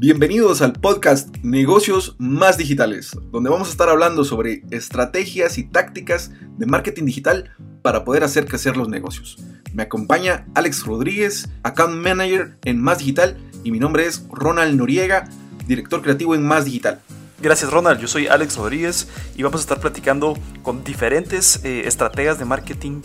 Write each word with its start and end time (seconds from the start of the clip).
Bienvenidos 0.00 0.62
al 0.62 0.74
podcast 0.74 1.38
Negocios 1.42 2.14
Más 2.18 2.56
Digitales, 2.56 3.18
donde 3.32 3.50
vamos 3.50 3.66
a 3.66 3.70
estar 3.72 3.88
hablando 3.88 4.22
sobre 4.22 4.62
estrategias 4.70 5.58
y 5.58 5.64
tácticas 5.64 6.30
de 6.56 6.66
marketing 6.66 7.06
digital 7.06 7.50
para 7.82 8.04
poder 8.04 8.22
hacer 8.22 8.46
crecer 8.46 8.76
los 8.76 8.88
negocios. 8.88 9.38
Me 9.74 9.82
acompaña 9.82 10.46
Alex 10.54 10.86
Rodríguez, 10.86 11.48
Account 11.64 11.96
Manager 11.96 12.56
en 12.64 12.80
Más 12.80 12.98
Digital, 12.98 13.38
y 13.64 13.72
mi 13.72 13.80
nombre 13.80 14.06
es 14.06 14.24
Ronald 14.30 14.78
Noriega, 14.78 15.28
Director 15.66 16.00
Creativo 16.00 16.36
en 16.36 16.46
Más 16.46 16.64
Digital. 16.64 17.00
Gracias 17.42 17.68
Ronald, 17.68 17.98
yo 17.98 18.06
soy 18.06 18.28
Alex 18.28 18.56
Rodríguez 18.56 19.08
y 19.36 19.42
vamos 19.42 19.60
a 19.60 19.62
estar 19.62 19.80
platicando 19.80 20.38
con 20.62 20.84
diferentes 20.84 21.64
eh, 21.64 21.88
estrategias 21.88 22.38
de 22.38 22.44
marketing 22.44 23.00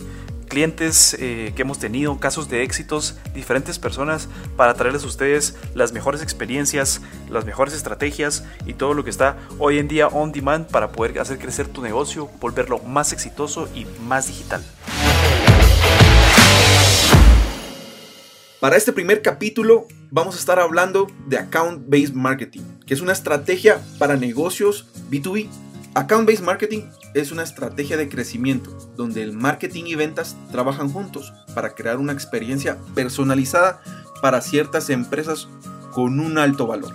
clientes 0.48 1.16
eh, 1.18 1.52
que 1.56 1.62
hemos 1.62 1.78
tenido, 1.78 2.18
casos 2.18 2.48
de 2.48 2.62
éxitos, 2.62 3.16
diferentes 3.34 3.78
personas 3.78 4.28
para 4.56 4.74
traerles 4.74 5.04
a 5.04 5.06
ustedes 5.06 5.56
las 5.74 5.92
mejores 5.92 6.22
experiencias, 6.22 7.00
las 7.28 7.44
mejores 7.44 7.74
estrategias 7.74 8.44
y 8.66 8.74
todo 8.74 8.94
lo 8.94 9.04
que 9.04 9.10
está 9.10 9.36
hoy 9.58 9.78
en 9.78 9.88
día 9.88 10.08
on 10.08 10.32
demand 10.32 10.66
para 10.66 10.92
poder 10.92 11.18
hacer 11.18 11.38
crecer 11.38 11.68
tu 11.68 11.82
negocio, 11.82 12.30
volverlo 12.40 12.78
más 12.78 13.12
exitoso 13.12 13.68
y 13.74 13.86
más 14.06 14.26
digital. 14.26 14.62
Para 18.60 18.76
este 18.76 18.92
primer 18.92 19.20
capítulo 19.20 19.86
vamos 20.10 20.36
a 20.36 20.38
estar 20.38 20.58
hablando 20.58 21.06
de 21.26 21.36
Account 21.36 21.82
Based 21.86 22.14
Marketing, 22.14 22.62
que 22.86 22.94
es 22.94 23.00
una 23.00 23.12
estrategia 23.12 23.80
para 23.98 24.16
negocios 24.16 24.86
B2B. 25.10 25.48
Account 25.94 26.26
Based 26.26 26.42
Marketing 26.42 26.84
es 27.14 27.32
una 27.32 27.42
estrategia 27.42 27.96
de 27.96 28.08
crecimiento 28.08 28.76
donde 28.96 29.22
el 29.22 29.32
marketing 29.32 29.84
y 29.86 29.94
ventas 29.94 30.36
trabajan 30.50 30.92
juntos 30.92 31.32
para 31.54 31.74
crear 31.74 31.98
una 31.98 32.12
experiencia 32.12 32.78
personalizada 32.94 33.80
para 34.20 34.40
ciertas 34.40 34.90
empresas 34.90 35.48
con 35.92 36.18
un 36.18 36.38
alto 36.38 36.66
valor. 36.66 36.92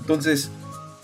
Entonces, 0.00 0.50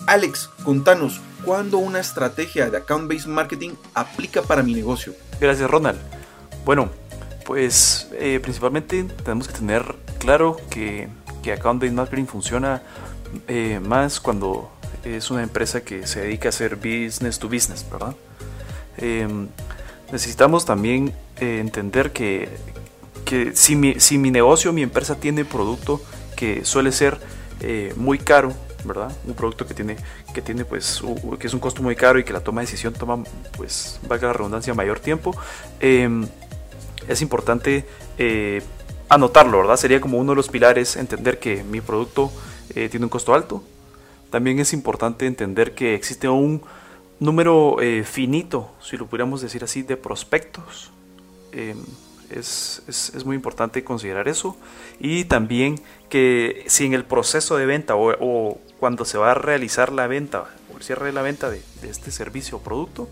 Alex, 0.06 0.50
contanos, 0.64 1.20
¿cuándo 1.44 1.78
una 1.78 2.00
estrategia 2.00 2.70
de 2.70 2.76
account-based 2.76 3.26
marketing 3.26 3.70
aplica 3.94 4.42
para 4.42 4.62
mi 4.62 4.74
negocio? 4.74 5.14
Gracias, 5.40 5.70
Ronald. 5.70 5.98
Bueno, 6.64 6.90
pues 7.46 8.08
eh, 8.12 8.38
principalmente 8.40 9.04
tenemos 9.24 9.48
que 9.48 9.54
tener 9.54 9.96
claro 10.18 10.56
que, 10.70 11.08
que 11.42 11.52
account-based 11.52 11.94
marketing 11.94 12.26
funciona 12.26 12.82
eh, 13.48 13.80
más 13.82 14.20
cuando 14.20 14.70
es 15.04 15.30
una 15.30 15.42
empresa 15.42 15.80
que 15.80 16.06
se 16.06 16.20
dedica 16.20 16.48
a 16.48 16.50
hacer 16.50 16.76
business 16.76 17.38
to 17.38 17.48
business, 17.48 17.84
¿verdad? 17.90 18.14
Em, 18.98 19.48
necesitamos 20.10 20.64
también 20.64 21.12
eh, 21.40 21.58
entender 21.60 22.12
que, 22.12 22.48
si, 23.54 23.76
mi, 23.76 23.98
si, 23.98 24.18
mi, 24.18 24.30
negocio, 24.30 24.72
mi 24.72 24.82
empresa 24.82 25.16
tiene 25.16 25.44
producto 25.44 26.00
que 26.36 26.64
suele 26.64 26.92
ser 26.92 27.18
eh, 27.60 27.94
muy 27.96 28.18
caro, 28.18 28.52
¿verdad? 28.84 29.10
Un 29.26 29.34
producto 29.34 29.66
que 29.66 29.74
tiene, 29.74 29.96
que 30.34 30.42
tiene 30.42 30.64
pues, 30.64 31.02
que 31.38 31.46
es 31.46 31.54
un 31.54 31.60
costo 31.60 31.82
muy 31.82 31.96
caro 31.96 32.18
y 32.18 32.24
que 32.24 32.32
la 32.32 32.40
toma 32.40 32.60
de 32.60 32.66
decisión 32.66 32.92
toma, 32.92 33.24
pues, 33.56 33.98
valga 34.06 34.28
la 34.28 34.34
redundancia, 34.34 34.74
mayor 34.74 35.00
tiempo, 35.00 35.34
em, 35.80 36.26
es 37.08 37.22
importante 37.22 37.86
eh, 38.18 38.62
anotarlo, 39.08 39.58
¿verdad? 39.58 39.76
Sería 39.76 40.00
como 40.00 40.18
uno 40.18 40.32
de 40.32 40.36
los 40.36 40.48
pilares 40.48 40.96
entender 40.96 41.38
que 41.38 41.64
mi 41.64 41.80
producto 41.80 42.30
tiene 42.72 43.04
un 43.04 43.10
costo 43.10 43.34
alto. 43.34 43.62
También 44.30 44.58
es 44.58 44.72
importante 44.72 45.26
entender 45.26 45.74
que 45.74 45.94
existe 45.94 46.26
un 46.26 46.62
número 47.20 47.80
eh, 47.80 48.04
finito, 48.04 48.70
si 48.80 48.96
lo 48.96 49.06
pudiéramos 49.06 49.40
decir 49.40 49.64
así, 49.64 49.82
de 49.82 49.96
prospectos. 49.96 50.90
Em, 51.52 51.78
es, 52.30 52.82
es, 52.88 53.24
muy 53.24 53.36
importante 53.36 53.84
considerar 53.84 54.28
eso. 54.28 54.56
Y 54.98 55.24
también 55.24 55.80
que 56.08 56.64
si 56.66 56.86
en 56.86 56.94
el 56.94 57.04
proceso 57.04 57.56
de 57.56 57.66
venta 57.66 57.94
o, 57.96 58.58
cuando 58.80 59.04
se 59.04 59.18
va 59.18 59.32
a 59.32 59.34
realizar 59.34 59.92
la 59.92 60.06
venta 60.06 60.44
o 60.72 60.76
el 60.76 60.82
cierre 60.82 61.06
de 61.06 61.12
la 61.12 61.22
venta 61.22 61.50
de, 61.50 61.62
este 61.82 62.10
servicio 62.10 62.58
o 62.58 62.60
producto, 62.62 63.08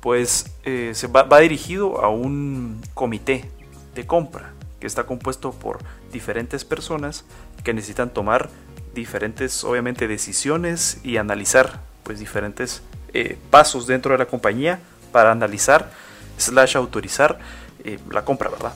pues 0.00 0.52
eh, 0.64 0.90
se 0.94 1.06
va, 1.06 1.22
va 1.22 1.40
dirigido 1.40 2.02
a 2.02 2.08
un 2.08 2.82
comité 2.92 3.48
de 3.94 4.06
compra 4.06 4.52
que 4.80 4.86
está 4.86 5.04
compuesto 5.06 5.52
por 5.52 5.78
diferentes 6.12 6.64
personas 6.64 7.24
que 7.62 7.72
necesitan 7.72 8.10
tomar 8.10 8.50
diferentes, 8.94 9.64
obviamente, 9.64 10.06
decisiones 10.06 11.00
y 11.02 11.16
analizar 11.16 11.80
pues 12.02 12.18
diferentes 12.18 12.82
eh, 13.14 13.38
pasos 13.50 13.86
dentro 13.86 14.12
de 14.12 14.18
la 14.18 14.26
compañía 14.26 14.80
para 15.12 15.30
analizar 15.30 15.90
slash 16.36 16.76
autorizar 16.76 17.38
eh, 17.84 17.98
la 18.10 18.24
compra, 18.24 18.50
¿verdad? 18.50 18.74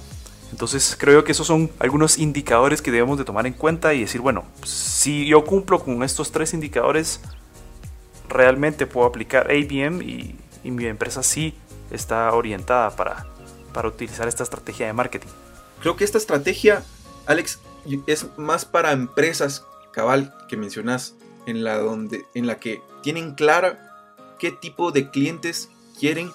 Entonces 0.52 0.96
creo 0.98 1.24
que 1.24 1.32
esos 1.32 1.46
son 1.46 1.70
algunos 1.78 2.18
indicadores 2.18 2.80
que 2.80 2.90
debemos 2.90 3.18
de 3.18 3.24
tomar 3.24 3.46
en 3.46 3.52
cuenta 3.52 3.92
y 3.94 4.00
decir, 4.00 4.20
bueno, 4.20 4.44
si 4.64 5.26
yo 5.26 5.44
cumplo 5.44 5.80
con 5.80 6.02
estos 6.02 6.32
tres 6.32 6.54
indicadores, 6.54 7.20
realmente 8.28 8.86
puedo 8.86 9.06
aplicar 9.06 9.50
ABM 9.50 10.02
y, 10.02 10.36
y 10.64 10.70
mi 10.70 10.86
empresa 10.86 11.22
sí 11.22 11.54
está 11.90 12.32
orientada 12.32 12.90
para, 12.90 13.26
para 13.72 13.88
utilizar 13.88 14.28
esta 14.28 14.42
estrategia 14.42 14.86
de 14.86 14.92
marketing. 14.92 15.28
Creo 15.80 15.96
que 15.96 16.04
esta 16.04 16.18
estrategia, 16.18 16.82
Alex, 17.26 17.60
es 18.06 18.26
más 18.36 18.64
para 18.64 18.92
empresas 18.92 19.64
cabal 19.92 20.34
que 20.48 20.56
mencionas 20.56 21.14
en 21.46 21.64
la 21.64 21.78
donde 21.78 22.24
en 22.34 22.46
la 22.46 22.58
que 22.58 22.82
tienen 23.02 23.34
clara 23.34 23.87
qué 24.38 24.52
tipo 24.52 24.92
de 24.92 25.10
clientes 25.10 25.68
quieren 25.98 26.30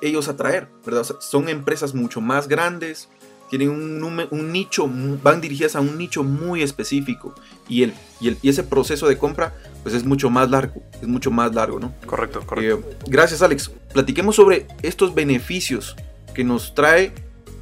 ellos 0.00 0.28
atraer, 0.28 0.68
¿verdad? 0.84 1.04
son 1.20 1.48
empresas 1.48 1.94
mucho 1.94 2.20
más 2.20 2.48
grandes, 2.48 3.08
tienen 3.50 3.70
un, 3.70 4.28
un, 4.30 4.52
nicho, 4.52 4.88
van 5.22 5.40
dirigidas 5.40 5.74
a 5.74 5.80
un 5.80 5.96
nicho 5.96 6.22
muy 6.22 6.62
específico 6.62 7.34
y, 7.68 7.82
el, 7.82 7.94
y, 8.20 8.28
el, 8.28 8.38
y 8.42 8.50
ese 8.50 8.62
proceso 8.62 9.08
de 9.08 9.16
compra 9.16 9.54
pues 9.82 9.94
es 9.94 10.04
mucho 10.04 10.28
más 10.28 10.50
largo, 10.50 10.82
es 11.00 11.08
mucho 11.08 11.30
más 11.30 11.54
largo, 11.54 11.80
¿no? 11.80 11.94
Correcto, 12.06 12.42
correcto. 12.44 12.86
Eh, 12.86 12.96
gracias 13.06 13.42
Alex. 13.42 13.70
Platiquemos 13.92 14.36
sobre 14.36 14.66
estos 14.82 15.14
beneficios 15.14 15.96
que 16.34 16.44
nos 16.44 16.74
trae 16.74 17.12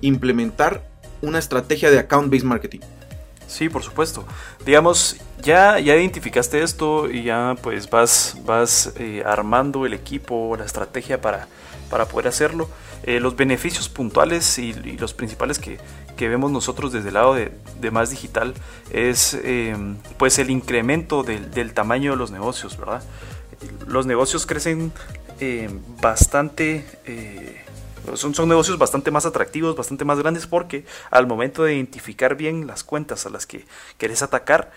implementar 0.01 0.89
una 1.23 1.39
estrategia 1.39 1.91
de 1.91 1.99
account-based 1.99 2.45
marketing. 2.45 2.81
Sí, 3.47 3.69
por 3.69 3.83
supuesto. 3.83 4.25
Digamos, 4.65 5.17
ya, 5.41 5.79
ya 5.79 5.97
identificaste 5.97 6.63
esto 6.63 7.09
y 7.11 7.23
ya 7.23 7.57
pues 7.63 7.89
vas, 7.89 8.37
vas 8.45 8.93
eh, 8.97 9.23
armando 9.25 9.87
el 9.87 9.93
equipo, 9.93 10.57
la 10.57 10.65
estrategia 10.65 11.21
para, 11.21 11.47
para 11.89 12.07
poder 12.07 12.29
hacerlo. 12.29 12.69
Eh, 13.03 13.21
los 13.21 13.37
beneficios 13.37 13.89
puntuales 13.89 14.59
y, 14.59 14.73
los 14.73 15.15
principales 15.15 15.61
que, 15.61 15.79
vemos 16.19 16.51
nosotros 16.51 16.93
desde 16.93 17.09
el 17.09 17.15
lado 17.15 17.35
de, 17.35 17.91
Más 17.93 18.11
Digital 18.11 18.53
es 18.91 19.35
em, 19.45 19.97
pues 20.17 20.41
el 20.41 20.51
incremento 20.51 21.23
del, 21.23 21.73
tamaño 21.73 22.13
de 22.13 22.17
los 22.17 22.33
negocios, 22.33 22.77
¿verdad? 22.77 23.03
Los 23.87 24.07
negocios 24.07 24.45
crecen 24.45 24.93
em, 25.39 25.81
bastante 26.01 26.85
eh, 27.05 27.63
son, 28.15 28.35
son 28.35 28.49
negocios 28.49 28.79
bastante 28.79 29.11
más 29.11 29.27
atractivos, 29.27 29.77
bastante 29.77 30.05
más 30.05 30.19
grandes 30.19 30.47
porque 30.47 30.85
al 31.11 31.27
momento 31.27 31.65
de 31.65 31.75
identificar 31.75 32.37
bien 32.37 32.67
las 32.67 32.85
cuentas 32.85 33.27
a 33.27 33.31
las 33.31 33.47
que 33.47 33.65
querés 33.99 34.23
atacar, 34.23 34.71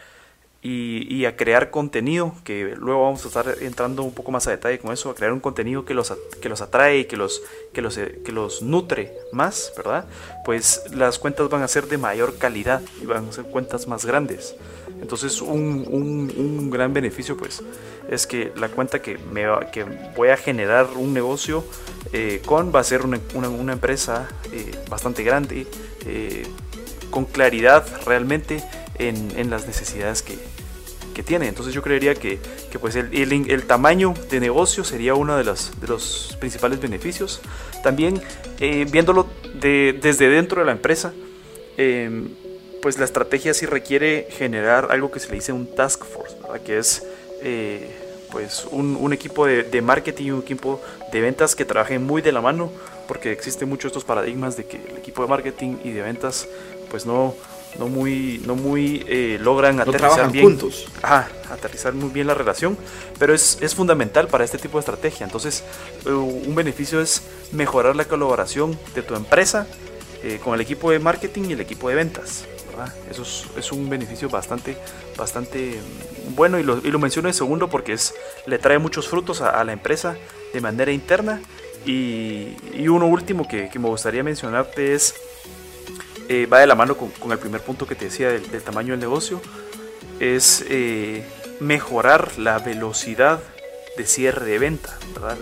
y, 0.62 1.26
a 1.26 1.38
crear 1.38 1.70
contenido, 1.70 2.36
que 2.44 2.76
luego 2.78 3.04
vamos 3.04 3.24
a 3.24 3.28
estar 3.30 3.56
entrando 3.62 4.04
un 4.04 4.14
poco 4.14 4.32
más 4.32 4.46
a 4.48 4.52
detalle 4.52 4.78
con 4.78 4.92
eso, 4.92 5.10
a 5.10 5.16
crear 5.16 5.32
un 5.32 5.40
contenido 5.40 5.86
que 5.86 5.94
los, 5.94 6.14
que 6.42 6.50
los 6.50 6.62
atrae 6.62 7.00
y 7.00 7.06
que 7.06 7.16
los, 7.16 7.42
que, 7.74 7.82
los, 7.82 7.98
que 7.98 8.32
los 8.32 8.62
nutre 8.62 9.14
más, 9.32 9.72
¿verdad? 9.78 10.06
Pues 10.44 10.84
las 10.94 11.18
cuentas 11.18 11.50
van 11.50 11.62
a 11.62 11.68
ser 11.68 11.88
de 11.88 11.98
mayor 11.98 12.38
calidad 12.38 12.82
y 13.02 13.06
van 13.06 13.30
a 13.30 13.32
ser 13.32 13.46
cuentas 13.46 13.88
más 13.88 14.06
grandes. 14.06 14.56
Entonces 15.02 15.42
un, 15.42 15.86
un, 15.90 16.70
gran 16.70 16.94
beneficio 16.94 17.38
pues 17.38 17.64
es 18.10 18.28
que 18.28 18.52
la 18.56 18.70
cuenta 18.70 19.02
que, 19.02 19.18
me 19.18 19.46
que 19.72 19.84
voy 20.16 20.30
a 20.30 20.38
generar 20.38 20.88
un 20.96 21.14
negocio 21.14 21.64
eh, 22.12 22.42
con 22.46 22.74
va 22.74 22.80
a 22.80 22.84
ser 22.84 23.02
una, 23.04 23.20
una, 23.34 23.74
empresa 23.74 24.28
eh, 24.52 24.72
bastante 24.90 25.24
grande, 25.24 25.68
eh, 26.06 26.44
con 27.12 27.26
claridad 27.26 27.86
realmente 28.06 28.64
en, 28.98 29.32
en 29.38 29.50
las 29.50 29.68
necesidades 29.68 30.22
que, 30.22 30.38
que, 31.14 31.24
tiene. 31.24 31.48
Entonces 31.48 31.74
yo 31.74 31.82
creería 31.82 32.16
que, 32.16 32.40
que 32.72 32.80
pues 32.80 32.96
el, 32.96 33.14
el, 33.14 33.64
tamaño 33.66 34.14
de 34.30 34.40
negocio 34.40 34.84
sería 34.84 35.14
uno 35.14 35.38
de 35.38 35.44
los, 35.44 35.80
de 35.80 35.88
los 35.88 36.36
principales 36.40 36.80
beneficios. 36.82 37.42
También 37.84 38.22
viéndolo 38.60 39.28
de, 39.62 39.98
desde 40.02 40.30
dentro 40.30 40.62
de 40.62 40.66
la 40.66 40.72
empresa, 40.72 41.14
pues 42.82 42.98
la 42.98 43.06
estrategia 43.06 43.54
sí 43.54 43.66
requiere 43.66 44.28
generar 44.30 44.88
algo 44.92 45.12
que 45.12 45.20
se 45.20 45.30
le 45.30 45.36
dice 45.36 45.52
un 45.52 45.68
task 45.68 46.04
force, 46.06 46.36
que 46.66 46.78
es 46.78 47.06
eh, 47.42 47.90
pues 48.32 48.66
un, 48.72 48.96
un 48.96 49.14
equipo 49.14 49.46
de, 49.46 49.64
de, 49.64 49.82
marketing 49.82 50.26
y 50.26 50.32
un 50.32 50.42
equipo 50.42 50.82
de 51.12 51.22
ventas 51.22 51.56
que 51.56 51.66
trabajen 51.66 52.04
muy 52.04 52.22
de 52.22 52.32
la 52.32 52.42
mano, 52.42 52.72
porque 53.08 53.32
existen 53.32 53.68
muchos 53.68 53.90
estos 53.90 54.04
paradigmas 54.04 54.56
de 54.56 54.66
que 54.66 54.78
el 54.78 54.98
equipo 54.98 55.24
de 55.24 55.28
marketing 55.30 55.78
y 55.84 55.92
de 55.92 56.02
ventas 56.02 56.48
pues 56.90 57.06
no, 57.06 57.36
no 57.78 57.88
muy, 57.88 58.42
no 58.46 58.56
muy 58.56 59.06
eh, 59.08 59.38
logran 59.42 59.80
aterrizar 59.80 60.32
bien. 60.32 60.46
Juntos. 60.46 60.88
aterrizar 61.04 61.94
muy 61.94 62.10
bien 62.10 62.28
la 62.28 62.34
relación, 62.34 62.78
pero 63.18 63.34
es, 63.34 63.58
es, 63.62 63.76
fundamental 63.76 64.28
para 64.28 64.44
este 64.44 64.58
tipo 64.58 64.78
de 64.78 64.82
estrategia. 64.82 65.26
Entonces, 65.26 65.64
uh, 66.06 66.10
un 66.10 66.56
beneficio 66.56 67.02
es 67.02 67.22
mejorar 67.52 67.96
la 67.96 68.06
colaboración 68.06 68.78
de 68.96 69.02
tu 69.02 69.16
empresa 69.16 69.68
eh, 70.24 70.40
con 70.44 70.54
el 70.54 70.62
equipo 70.62 70.92
de 70.92 71.00
marketing 71.00 71.44
y 71.50 71.54
el 71.54 71.62
equipo 71.62 71.90
de 71.90 71.96
ventas. 71.96 72.46
Eso 73.10 73.24
es, 73.58 73.72
un 73.72 73.90
beneficio 73.90 74.30
bastante, 74.30 74.78
bastante 75.18 75.80
mm, 76.30 76.36
bueno 76.36 76.60
y 76.60 76.64
lo, 76.64 76.78
y 76.80 76.92
lo, 76.92 77.00
menciono 77.00 77.28
de 77.28 77.34
segundo 77.34 77.70
porque 77.70 77.94
es, 77.94 78.14
le 78.46 78.60
trae 78.60 78.80
muchos 78.80 79.08
frutos 79.08 79.42
a, 79.42 79.64
la 79.64 79.74
empresa 79.74 80.16
de 80.54 80.62
manera 80.62 80.92
interna. 80.92 81.42
Y, 81.86 82.56
uno 82.88 83.08
último 83.08 83.48
que, 83.48 83.70
me 83.76 83.88
gustaría 83.88 84.24
mencionarte 84.24 84.94
es, 84.94 85.16
eh, 86.28 86.46
va 86.46 86.60
de 86.60 86.68
la 86.68 86.76
mano 86.76 86.96
con, 86.98 87.32
el 87.32 87.40
primer 87.40 87.62
punto 87.62 87.88
que 87.88 87.96
te 87.96 88.06
decía 88.06 88.30
del, 88.30 88.62
tamaño 88.62 88.92
del 88.92 89.00
negocio, 89.00 89.42
es 90.20 90.66
eh, 90.70 91.24
mejorar 91.60 92.38
la 92.38 92.60
velocidad 92.60 93.40
de 94.00 94.06
cierre 94.06 94.46
de 94.46 94.60
venta, 94.60 94.98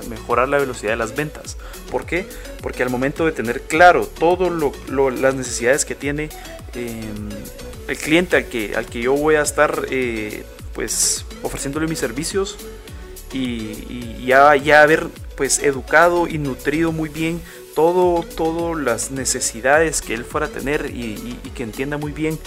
mejorar 0.09 0.49
la 0.49 0.57
velocidad 0.57 0.91
de 0.91 0.97
las 0.97 1.15
ventas. 1.15 1.57
¿Por 1.91 2.05
qué? 2.05 2.25
Porque 2.61 2.81
al 2.81 2.89
momento 2.89 3.23
de 3.23 3.31
tener 3.31 3.61
claro 3.61 4.07
todas 4.07 4.51
las 4.89 5.35
necesidades 5.35 5.85
que 5.85 5.93
tiene 5.93 6.29
em, 6.77 7.29
el 7.87 7.97
cliente 7.97 8.37
al 8.37 8.45
que, 8.45 8.75
al 8.75 8.85
que 8.85 9.01
yo 9.01 9.13
voy 9.13 9.35
a 9.35 9.41
estar 9.41 9.85
eh, 9.89 10.45
pues 10.73 11.25
ofreciéndole 11.41 11.87
mis 11.87 11.99
servicios 11.99 12.57
y, 13.33 14.25
ya, 14.25 14.55
ya, 14.55 14.81
haber 14.81 15.07
pues 15.35 15.59
educado 15.59 16.27
y 16.27 16.37
nutrido 16.37 16.91
muy 16.91 17.09
bien 17.09 17.41
todo, 17.75 18.23
todas 18.23 18.79
las 18.79 19.11
necesidades 19.11 20.01
que 20.01 20.13
él 20.13 20.25
fuera 20.25 20.47
a 20.47 20.49
tener 20.49 20.91
y, 20.93 21.39
que 21.55 21.63
entienda 21.63 21.97
muy 21.97 22.11
bien 22.11 22.39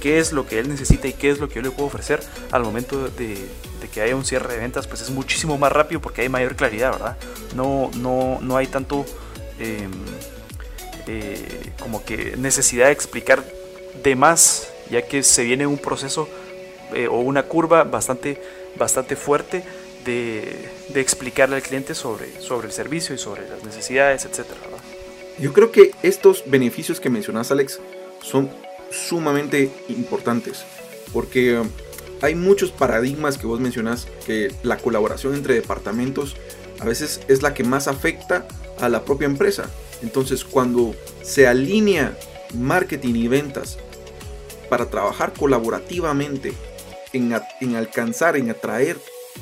qué 0.00 0.18
es 0.18 0.32
lo 0.32 0.46
que 0.46 0.58
él 0.58 0.68
necesita 0.68 1.06
y 1.08 1.12
qué 1.12 1.30
es 1.30 1.38
lo 1.38 1.48
que 1.48 1.56
yo 1.56 1.62
le 1.62 1.70
puedo 1.70 1.86
ofrecer 1.86 2.20
al 2.50 2.62
momento 2.62 3.08
de, 3.08 3.36
que 3.92 4.00
haya 4.00 4.16
un 4.16 4.24
cierre 4.24 4.54
de 4.54 4.60
ventas, 4.60 4.86
pues 4.86 5.02
es 5.02 5.10
muchísimo 5.10 5.58
más 5.58 5.72
rápido 5.72 6.00
porque 6.00 6.22
hay 6.22 6.28
mayor 6.28 6.56
claridad, 6.56 6.92
¿verdad? 6.92 7.16
No, 7.54 7.90
no, 7.96 8.38
no 8.40 8.56
hay 8.56 8.66
tanto 8.66 9.04
em, 9.58 9.90
eh, 11.06 11.72
como 11.80 12.04
que 12.04 12.36
necesidad 12.36 12.86
de 12.86 12.92
explicar 12.92 13.44
de 14.02 14.16
más, 14.16 14.68
ya 14.90 15.02
que 15.02 15.22
se 15.22 15.44
viene 15.44 15.66
un 15.66 15.78
proceso 15.78 16.28
eh, 16.94 17.08
o 17.08 17.20
una 17.20 17.44
curva 17.44 17.84
bastante, 17.84 18.40
bastante 18.76 19.16
fuerte 19.16 19.64
de, 20.04 20.68
explicarle 20.94 21.56
al 21.56 21.62
cliente 21.62 21.94
sobre, 21.94 22.40
sobre 22.40 22.66
el 22.66 22.72
servicio 22.72 23.14
y 23.14 23.18
sobre 23.18 23.48
las 23.48 23.64
necesidades, 23.64 24.24
etc. 24.24 24.46
Yo 25.38 25.52
creo 25.52 25.72
que 25.72 25.92
estos 26.02 26.44
beneficios 26.46 27.00
que 27.00 27.10
mencionas, 27.10 27.50
Alex, 27.50 27.80
son 28.22 28.50
sumamente 28.90 29.70
importantes 29.88 30.64
porque 31.12 31.62
hay 32.20 32.34
muchos 32.34 32.70
paradigmas 32.70 33.38
que 33.38 33.46
vos 33.46 33.60
mencionás 33.60 34.06
que 34.26 34.52
la 34.62 34.76
colaboración 34.76 35.34
entre 35.34 35.54
departamentos 35.54 36.36
a 36.80 36.84
veces 36.84 37.20
es 37.28 37.42
la 37.42 37.54
que 37.54 37.64
más 37.64 37.88
afecta 37.88 38.46
a 38.80 38.88
la 38.88 39.04
propia 39.04 39.26
empresa. 39.26 39.70
Entonces 40.02 40.44
cuando 40.44 40.94
se 41.22 41.46
alinea 41.46 42.16
marketing 42.54 43.14
y 43.14 43.28
ventas 43.28 43.78
para 44.68 44.90
trabajar 44.90 45.32
colaborativamente 45.32 46.52
en, 47.12 47.76
alcanzar, 47.76 48.36
en 48.36 48.50
atraer 48.50 48.96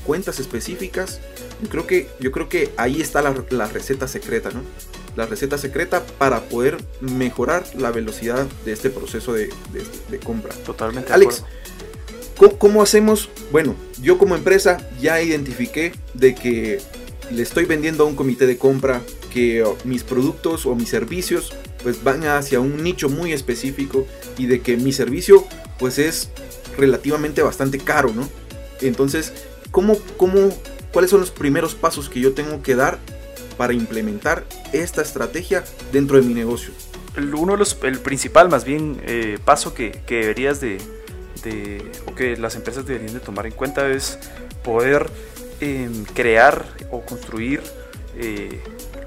cuentas 0.05 0.41
específicas, 0.41 1.21
yo 1.63 1.69
creo 1.69 1.87
que, 1.87 2.09
yo 2.21 2.33
creo 2.33 2.49
que 2.49 2.71
ahí 2.77 3.01
está 3.01 3.23
la, 3.23 3.45
la 3.51 3.67
receta 3.67 4.09
secreta, 4.09 4.51
¿no? 4.51 4.63
la 5.17 5.27
receta 5.27 5.59
secreta 5.59 6.05
para 6.19 6.41
poder 6.41 6.79
mejorar 7.01 7.65
la 7.77 7.91
velocidad 7.91 8.47
de 8.65 8.73
este 8.73 8.91
proceso 8.91 9.33
de, 9.33 9.51
compra. 10.25 10.55
Totalmente. 10.65 11.13
Alex, 11.13 11.45
¿cómo, 12.59 12.83
hacemos? 12.83 13.29
Bueno, 13.51 13.75
yo 14.01 14.19
como 14.19 14.35
empresa 14.35 14.79
ya 15.01 15.21
identifiqué 15.21 15.93
de 16.15 16.35
que 16.35 16.81
le 17.31 17.43
estoy 17.43 17.65
vendiendo 17.65 18.05
a 18.05 18.07
un 18.07 18.17
comité 18.17 18.47
de 18.47 18.57
compra 18.57 19.03
que 19.33 19.65
mis 19.85 20.03
productos 20.03 20.67
o 20.67 20.75
mis 20.75 20.89
servicios 20.89 21.53
pues 21.83 22.03
van 22.03 22.25
hacia 22.27 22.61
un 22.61 22.83
nicho 22.83 23.09
muy 23.09 23.33
específico 23.33 24.07
y 24.39 24.47
de 24.47 24.61
que 24.61 24.77
mi 24.77 24.93
servicio 24.93 25.45
pues 25.79 25.99
es 25.99 26.31
relativamente 26.77 27.43
bastante 27.43 27.79
caro, 27.79 28.13
¿no? 28.15 28.29
Entonces, 28.81 29.33
¿cómo, 29.71 29.99
cómo, 30.17 30.51
¿cuáles 30.93 31.11
son 31.11 31.21
los 31.21 31.31
primeros 31.31 31.75
pasos 31.75 32.09
que 32.09 32.21
yo 32.21 32.33
tengo 32.33 32.63
que 32.63 32.75
dar 32.75 32.99
para 33.57 33.73
implementar 33.73 34.45
esta 34.73 35.03
estrategia 35.03 35.65
dentro 35.93 36.17
de 36.17 36.23
mi 36.23 36.35
negocio? 36.35 36.73
Uno 37.17 37.53
de 37.53 37.59
los, 37.59 37.77
el 37.83 37.99
principal 37.99 38.49
más 38.49 38.65
bien 38.65 39.01
eh, 39.05 39.39
paso 39.45 39.75
que, 39.75 40.01
deberías 40.09 40.61
de, 40.61 40.79
o 42.07 42.15
que 42.15 42.37
las 42.37 42.55
empresas 42.55 42.87
deberían 42.87 43.15
de 43.15 43.21
tomar 43.21 43.47
en 43.47 43.53
cuenta 43.53 43.89
es 43.91 44.19
poder 44.63 45.11
em, 45.61 46.05
crear 46.05 46.65
o 46.91 47.03
construir 47.03 47.63
eh, 48.17 48.61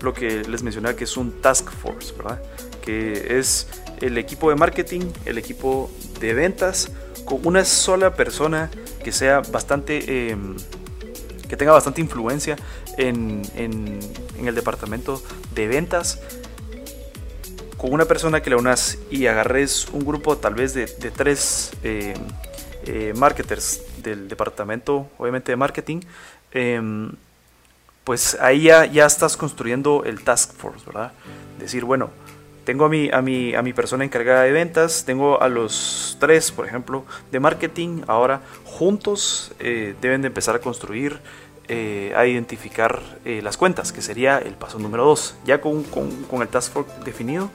lo 0.03 0.13
que 0.13 0.43
les 0.43 0.63
mencionaba 0.63 0.95
que 0.95 1.05
es 1.05 1.17
un 1.17 1.41
task 1.41 1.69
force, 1.71 2.13
¿verdad? 2.15 2.41
Que 2.83 3.39
es 3.39 3.67
el 4.01 4.17
equipo 4.17 4.49
de 4.49 4.55
marketing, 4.55 5.01
el 5.25 5.37
equipo 5.37 5.89
de 6.19 6.33
ventas, 6.33 6.91
con 7.25 7.39
una 7.45 7.63
sola 7.63 8.13
persona 8.13 8.69
que 9.03 9.11
sea 9.11 9.39
bastante, 9.39 10.29
em, 10.29 10.55
que 11.47 11.55
tenga 11.55 11.71
bastante 11.71 12.01
influencia 12.01 12.57
en, 12.97 13.41
el 14.45 14.55
departamento 14.55 15.23
de 15.55 15.67
ventas 15.67 16.19
con 17.77 17.93
una 17.93 18.03
persona 18.03 18.41
que 18.41 18.49
le 18.49 18.57
unas 18.57 18.97
y 19.09 19.27
agarres 19.27 19.87
un 19.93 20.05
grupo 20.05 20.37
tal 20.37 20.53
vez 20.53 20.73
de, 20.73 20.85
tres 20.85 21.71
eh, 21.83 22.13
eh, 22.85 23.13
marketers 23.15 23.81
del 24.03 24.27
departamento, 24.27 25.07
obviamente 25.17 25.53
de 25.53 25.55
marketing, 25.55 26.01
em, 26.51 27.11
pues 28.03 28.37
ahí 28.41 28.63
ya, 28.63 28.85
ya, 28.85 29.05
estás 29.05 29.37
construyendo 29.37 30.03
el 30.05 30.23
task 30.23 30.53
force, 30.53 30.85
¿verdad? 30.85 31.13
Decir, 31.59 31.85
bueno, 31.85 32.09
tengo 32.65 32.85
a 32.85 32.89
mi, 32.89 33.09
a, 33.11 33.21
mi, 33.21 33.55
a 33.55 33.61
mi 33.61 33.73
persona 33.73 34.03
encargada 34.03 34.43
de 34.43 34.51
ventas, 34.51 35.03
tengo 35.05 35.41
a 35.41 35.49
los 35.49 36.17
tres, 36.19 36.51
por 36.51 36.65
ejemplo, 36.65 37.05
de 37.31 37.39
marketing, 37.39 38.01
ahora 38.07 38.41
juntos 38.65 39.51
eh, 39.59 39.95
deben 40.01 40.21
de 40.21 40.27
empezar 40.27 40.55
a 40.55 40.59
construir 40.59 41.19
eh, 41.67 42.13
a 42.15 42.25
identificar 42.25 43.01
eh, 43.23 43.41
las 43.41 43.55
cuentas, 43.55 43.93
que 43.93 44.01
sería 44.01 44.37
el 44.37 44.53
paso 44.53 44.79
número 44.79 45.05
2. 45.05 45.35
Ya 45.45 45.61
con, 45.61 45.83
con, 45.83 46.41
el 46.41 46.47
task 46.47 46.73
force 46.73 46.91
definido, 47.05 47.49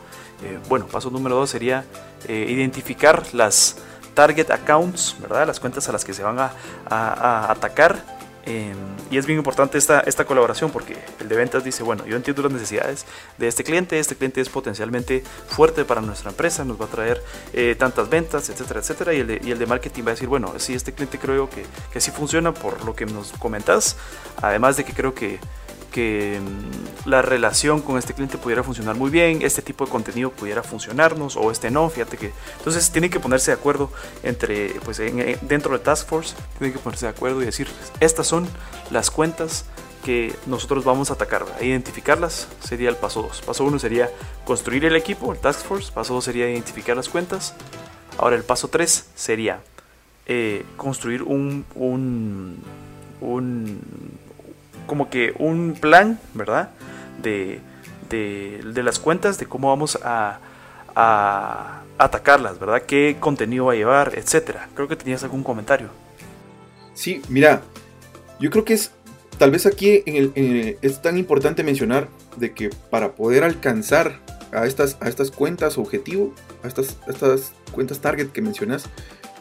bueno, 0.69 0.87
paso 0.87 1.11
número 1.11 1.35
2 1.35 1.51
sería 1.51 1.85
identificar 2.29 3.25
las 3.33 3.77
target 4.15 4.51
accounts, 4.51 5.17
¿verdad? 5.21 5.47
Las 5.47 5.59
cuentas 5.59 5.89
a 5.89 5.93
las 5.93 6.05
que 6.05 6.15
se 6.15 6.23
van 6.23 6.39
a, 6.39 6.53
a 6.89 7.51
atacar 7.51 8.18
Em, 8.49 8.79
y 9.11 9.19
es 9.19 9.27
bien 9.27 9.39
importante 9.39 9.77
esta, 9.77 10.01
esta 10.01 10.25
colaboración 10.25 10.71
porque 10.71 10.97
el 11.21 11.29
de 11.29 11.37
ventas 11.37 11.65
dice, 11.65 11.83
bueno, 11.83 12.07
yo 12.07 12.17
entiendo 12.17 12.43
las 12.43 12.53
necesidades 12.53 13.05
de 13.37 13.47
este 13.47 13.63
cliente, 13.63 13.99
este 13.99 14.17
cliente 14.17 14.41
es 14.41 14.49
potencialmente 14.49 15.23
fuerte 15.49 15.85
para 15.85 16.01
nuestra 16.01 16.31
empresa, 16.31 16.65
nos 16.65 16.81
va 16.81 16.87
a 16.87 16.89
traer 16.89 17.23
eh, 17.53 17.77
tantas 17.79 18.09
ventas, 18.09 18.49
etcétera, 18.49 18.81
etcétera. 18.81 19.13
Y 19.13 19.21
el, 19.21 19.59
de, 19.59 19.67
marketing 19.67 20.03
va 20.03 20.09
a 20.09 20.15
decir, 20.15 20.29
bueno, 20.29 20.55
sí, 20.57 20.73
este 20.73 20.95
cliente 20.95 21.19
creo 21.19 21.51
que, 21.51 21.67
que 21.93 22.01
sí 22.01 22.11
funciona 22.11 22.55
por 22.55 22.83
lo 22.87 22.97
que 22.97 23.05
nos 23.05 23.33
comentas, 23.33 23.99
además 24.41 24.79
de 24.79 24.85
que 24.85 24.95
creo 24.95 25.15
que 25.15 25.39
que 25.91 26.41
mm, 26.41 27.09
la 27.09 27.23
relación 27.23 27.81
con 27.83 27.99
este 27.99 28.15
cliente 28.15 28.39
pudiera 28.39 28.63
funcionar 28.63 28.97
muy 28.97 29.11
bien, 29.11 29.43
este 29.43 29.63
tipo 29.63 29.85
de 29.85 29.91
contenido 29.91 30.31
pudiera 30.31 30.63
funcionarnos 30.63 31.37
o 31.37 31.51
este 31.51 31.71
no, 31.71 31.89
fíjate 31.89 32.17
que 32.17 32.33
entonces 32.59 32.91
tienen 32.91 33.11
que 33.11 33.21
ponerse 33.21 33.51
de 33.51 33.57
acuerdo 33.57 33.91
entre 34.23 34.71
pues 34.85 34.99
dentro 34.99 35.73
del 35.73 35.81
task 35.81 36.09
force, 36.09 36.35
tienen 36.59 36.77
que 36.77 36.83
ponerse 36.83 37.07
de 37.07 37.11
acuerdo 37.11 37.43
y 37.43 37.47
decir, 37.47 37.69
estas 38.01 38.27
son 38.27 38.47
las 38.91 39.11
cuentas 39.11 39.65
que 40.05 40.35
nosotros 40.47 40.85
vamos 40.85 41.11
a 41.11 41.15
atacar, 41.15 41.45
identificarlas 41.61 42.49
sería 42.61 42.89
el 42.89 42.97
paso 42.97 43.23
2. 43.23 43.43
Paso 43.43 43.65
1 43.65 43.79
sería 43.79 44.11
construir 44.45 44.85
el 44.85 44.97
equipo, 44.97 45.33
el 45.33 45.39
task 45.39 45.67
force, 45.67 45.93
paso 45.93 46.15
2 46.15 46.25
sería 46.25 46.49
identificar 46.49 46.97
las 46.97 47.09
cuentas. 47.09 47.55
Ahora 48.17 48.37
el 48.37 48.45
paso 48.45 48.69
3 48.69 49.11
sería 49.15 49.61
eh, 50.27 50.65
construir 50.77 51.23
un 51.23 51.65
que 55.11 55.35
un 55.39 55.77
plan, 55.81 56.19
¿verdad? 56.35 56.71
De, 57.23 57.61
de, 58.09 58.83
las 58.83 58.99
cuentas, 58.99 59.39
de 59.39 59.47
cómo 59.47 59.69
vamos 59.69 59.99
a, 60.03 60.39
a, 60.95 61.83
atacarlas, 61.99 62.59
¿verdad? 62.59 62.83
¿Qué 62.83 63.17
contenido 63.21 63.67
va 63.67 63.73
a 63.73 63.77
llevar, 63.77 64.13
etcétera? 64.17 64.69
Creo 64.75 64.89
que 64.89 64.97
tenías 64.97 65.23
algún 65.23 65.43
comentario. 65.43 65.89
Sí, 66.95 67.23
mira, 67.29 67.63
yo 68.41 68.51
creo 68.51 68.65
que 68.65 68.75
es, 68.75 68.93
tal 69.39 69.51
vez 69.51 69.67
aquí 69.67 70.03
es 70.07 71.03
tan 71.03 71.19
importante 71.19 71.63
mencionar 71.63 72.09
de 72.37 72.53
que 72.53 72.71
para 72.91 73.13
poder 73.13 73.45
alcanzar 73.45 74.21
a 74.53 74.67
estas, 74.67 74.97
a 75.01 75.09
estas 75.09 75.31
cuentas 75.31 75.79
objetivo, 75.79 76.35
a 76.63 76.69
estas, 76.69 76.97
estas 77.07 77.53
cuentas 77.73 78.01
target 78.01 78.29
que 78.29 78.43
mencionas, 78.43 78.87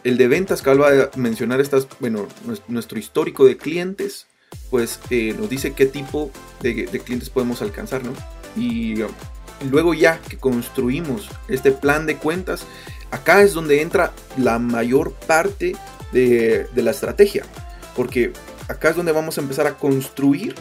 el 0.03 0.17
de 0.17 0.27
ventas 0.27 0.61
que 0.61 0.73
va 0.73 0.89
a 0.89 1.09
mencionar 1.17 1.59
estas, 1.59 1.87
bueno, 1.99 2.27
nuestro 2.67 2.99
histórico 2.99 3.45
de 3.45 3.57
clientes, 3.57 4.27
pues 4.69 4.99
eh, 5.09 5.33
nos 5.37 5.49
dice 5.49 5.73
qué 5.73 5.85
tipo 5.85 6.31
de, 6.61 6.85
clientes 6.85 7.29
podemos 7.29 7.61
alcanzar, 7.61 8.03
¿no? 8.03 8.13
Y 8.55 9.01
um, 9.01 9.11
luego 9.69 9.93
ya 9.93 10.19
que 10.19 10.37
construimos 10.37 11.29
este 11.47 11.71
plan 11.71 12.05
de 12.05 12.17
cuentas, 12.17 12.63
acá 13.11 13.41
es 13.41 13.53
donde 13.53 13.81
entra 13.81 14.11
la 14.37 14.59
mayor 14.59 15.13
parte 15.13 15.75
de, 16.11 16.67
la 16.75 16.91
estrategia, 16.91 17.43
porque 17.95 18.33
acá 18.67 18.89
es 18.89 18.95
donde 18.95 19.11
vamos 19.11 19.37
a 19.37 19.41
empezar 19.41 19.67
a 19.67 19.77
construir 19.77 20.55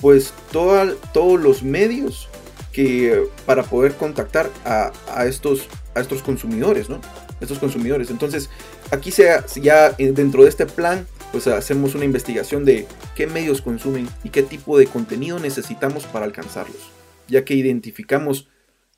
pues 0.00 0.32
todos 0.52 1.40
los 1.40 1.62
medios 1.62 2.28
que 2.72 3.26
para 3.46 3.62
poder 3.62 3.94
contactar 3.94 4.50
a, 4.64 4.92
estos, 5.26 5.68
a 5.94 6.00
estos 6.00 6.22
consumidores, 6.22 6.90
¿no? 6.90 7.00
Estos 7.40 7.58
consumidores. 7.58 8.10
Entonces, 8.10 8.50
aquí 8.90 9.10
sea, 9.10 9.44
ya 9.46 9.90
dentro 9.90 10.42
de 10.42 10.48
este 10.48 10.66
plan, 10.66 11.06
pues 11.34 11.48
hacemos 11.48 11.96
una 11.96 12.04
investigación 12.04 12.64
de 12.64 12.86
qué 13.16 13.26
medios 13.26 13.60
consumen 13.60 14.08
y 14.22 14.28
qué 14.28 14.44
tipo 14.44 14.78
de 14.78 14.86
contenido 14.86 15.40
necesitamos 15.40 16.04
para 16.04 16.26
alcanzarlos, 16.26 16.92
ya 17.26 17.44
que 17.44 17.54
identificamos 17.54 18.48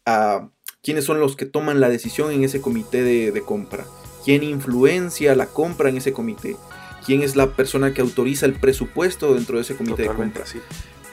a 0.05 0.50
quiénes 0.83 1.07
son 1.07 1.19
los 1.19 1.35
que 1.35 1.47
toman 1.47 1.81
la 1.81 1.88
decisión 1.88 2.31
en 2.33 2.45
ese 2.45 2.61
comité 2.61 3.02
de, 3.02 3.40
compra, 3.40 3.87
quién 4.23 4.43
influencia 4.43 5.35
la 5.35 5.47
compra 5.47 5.88
en 5.88 5.97
ese 5.97 6.12
comité, 6.12 6.57
quién 7.07 7.23
es 7.23 7.37
la 7.37 7.52
persona 7.52 7.95
que 7.95 8.02
autoriza 8.02 8.45
el 8.45 8.52
presupuesto 8.52 9.33
dentro 9.33 9.57
de 9.57 9.62
ese 9.62 9.75
comité 9.75 10.02
de 10.02 10.09
compra. 10.09 10.45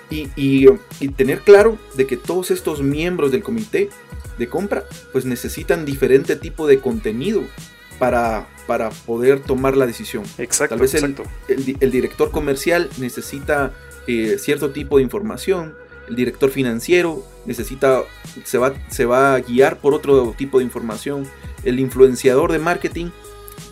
Y, 0.09 0.67
tener 1.15 1.39
claro 1.39 1.77
de 1.95 2.05
que 2.05 2.17
todos 2.17 2.51
estos 2.51 2.81
miembros 2.81 3.31
del 3.31 3.43
comité 3.43 3.89
de 4.37 4.49
compra 4.49 4.83
pues 5.13 5.23
necesitan 5.23 5.85
diferente 5.85 6.35
tipo 6.35 6.67
de 6.67 6.79
contenido 6.79 7.43
para, 7.93 8.47
para 8.67 8.89
poder 8.89 9.39
tomar 9.39 9.77
la 9.77 9.85
decisión. 9.85 10.23
Exacto. 10.37 10.75
Tal 10.75 10.81
vez 10.81 10.93
el, 10.95 11.91
director 11.91 12.31
comercial 12.31 12.89
necesita 12.97 13.73
eh, 14.07 14.37
cierto 14.39 14.71
tipo 14.71 14.97
de 14.97 15.03
información, 15.03 15.75
el 16.07 16.15
director 16.15 16.49
financiero 16.49 17.25
necesita, 17.45 18.01
se 18.43 18.57
va, 18.57 18.73
se 18.89 19.05
va 19.05 19.35
a 19.35 19.39
guiar 19.39 19.79
por 19.79 19.93
otro 19.93 20.33
tipo 20.37 20.59
de 20.59 20.65
información, 20.65 21.27
el 21.63 21.79
influenciador 21.79 22.51
de 22.51 22.59
marketing 22.59 23.09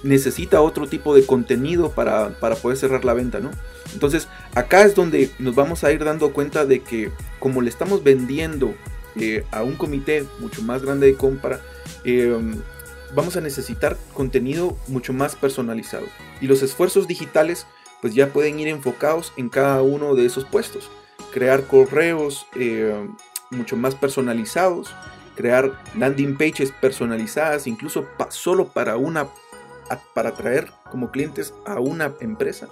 necesita 0.04 0.62
otro 0.62 0.88
tipo 0.88 1.14
de 1.14 1.26
contenido 1.26 1.92
para, 1.92 2.30
poder 2.62 2.78
cerrar 2.78 3.06
la 3.06 3.14
venta, 3.14 3.40
¿no? 3.40 3.52
Entonces, 3.94 4.28
acá 4.56 4.84
es 4.84 4.96
donde 4.96 5.32
nos 5.40 5.56
vamos 5.56 5.84
a 5.84 5.92
ir 5.92 6.04
dando 6.04 6.32
cuenta 6.32 6.66
de 6.66 6.80
que 6.80 7.12
como 7.40 7.62
le 7.62 7.70
estamos 7.70 8.04
vendiendo 8.04 8.74
eh, 9.16 9.44
a 9.52 9.64
un 9.64 9.76
comité 9.76 10.26
mucho 10.40 10.62
más 10.62 10.82
grande 10.82 11.08
de 11.08 11.16
compra, 11.16 11.60
eh, 12.04 12.36
vamos 13.14 13.36
a 13.38 13.42
necesitar 13.42 13.98
contenido 14.14 14.78
mucho 14.88 15.14
más 15.14 15.36
personalizado. 15.36 16.06
Y 16.40 16.48
los 16.48 16.62
esfuerzos 16.62 17.08
digitales 17.08 17.66
pues 18.02 18.16
ya 18.16 18.34
pueden 18.34 18.60
ir 18.60 18.68
enfocados 18.68 19.32
en 19.38 19.50
cada 19.50 19.82
uno 19.82 20.16
de 20.16 20.26
esos 20.26 20.46
puestos. 20.46 20.90
Crear 21.32 21.68
correos 21.68 22.48
eh, 22.56 23.08
mucho 23.52 23.78
más 23.78 23.96
personalizados, 23.96 24.94
crear 25.36 25.80
landing 25.96 26.38
pages 26.38 26.72
personalizadas, 26.72 27.68
incluso 27.68 28.06
solo 28.30 28.68
para 28.68 28.98
una 28.98 29.28
para 30.14 30.30
atraer 30.30 30.72
como 30.90 31.12
clientes 31.12 31.54
a 31.66 31.80
una 31.82 32.14
empresa, 32.22 32.70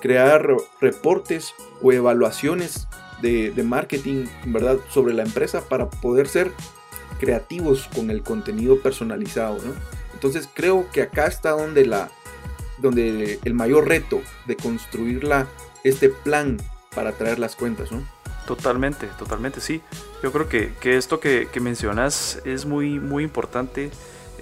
crear 0.00 0.48
reportes 0.80 1.52
o 1.82 1.92
evaluaciones 1.92 2.88
de, 3.20 3.50
de 3.50 3.62
marketing, 3.62 4.26
¿verdad? 4.46 4.78
Sobre 4.88 5.12
la 5.12 5.24
empresa 5.24 5.62
para 5.68 5.90
poder 5.90 6.26
ser 6.26 6.52
creativos 7.18 7.88
con 7.94 8.10
el 8.10 8.22
contenido 8.22 8.80
personalizado, 8.80 9.58
¿no? 9.64 9.72
Entonces 10.12 10.48
creo 10.52 10.90
que 10.90 11.02
acá 11.02 11.26
está 11.26 11.50
donde, 11.50 11.86
la, 11.86 12.10
donde 12.78 13.38
el 13.44 13.54
mayor 13.54 13.88
reto 13.88 14.22
de 14.46 14.56
construir 14.56 15.28
este 15.82 16.08
plan 16.08 16.58
para 16.94 17.12
traer 17.12 17.38
las 17.38 17.56
cuentas, 17.56 17.92
¿no? 17.92 18.02
Totalmente, 18.46 19.06
totalmente, 19.18 19.60
sí. 19.60 19.80
Yo 20.22 20.32
creo 20.32 20.48
que, 20.48 20.72
esto 20.96 21.20
que, 21.20 21.48
mencionas 21.60 22.40
es 22.44 22.66
muy, 22.66 23.00
muy 23.00 23.24
importante 23.24 23.90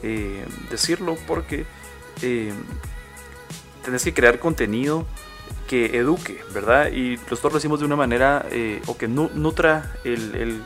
eh, 0.03 0.45
decirlo 0.71 1.17
porque 1.27 1.65
eh, 2.23 2.53
tenés 3.85 4.05
que 4.05 4.13
crear 4.13 4.39
contenido 4.39 5.07
que 5.69 5.97
eduque, 5.97 6.41
¿verdad? 6.53 6.93
Y 6.93 7.17
nosotros 7.31 7.53
lo 7.53 7.59
decimos 7.59 7.81
de 7.81 7.87
una 7.87 7.97
manera 7.97 8.45
eh, 8.51 8.83
o 8.87 8.97
que 8.97 9.09
nutra 9.09 9.95
el, 10.05 10.63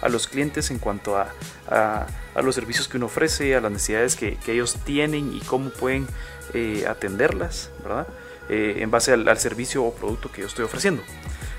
a 0.00 0.08
los 0.08 0.26
clientes 0.26 0.70
en 0.70 0.78
cuanto 0.78 1.16
a, 1.16 1.32
a, 1.68 2.42
los 2.42 2.54
servicios 2.54 2.88
que 2.88 2.96
uno 2.96 3.06
ofrece, 3.06 3.54
a 3.54 3.60
las 3.60 3.70
necesidades 3.70 4.16
que, 4.16 4.38
ellos 4.46 4.76
tienen 4.84 5.34
y 5.34 5.40
cómo 5.40 5.70
pueden 5.70 6.06
eh, 6.54 6.84
atenderlas, 6.88 7.70
¿verdad? 7.82 8.06
Eh, 8.48 8.78
en 8.78 8.90
base 8.90 9.12
al, 9.12 9.38
servicio 9.38 9.84
o 9.84 9.94
producto 9.94 10.32
que 10.32 10.40
yo 10.40 10.46
estoy 10.46 10.64
ofreciendo. 10.64 11.02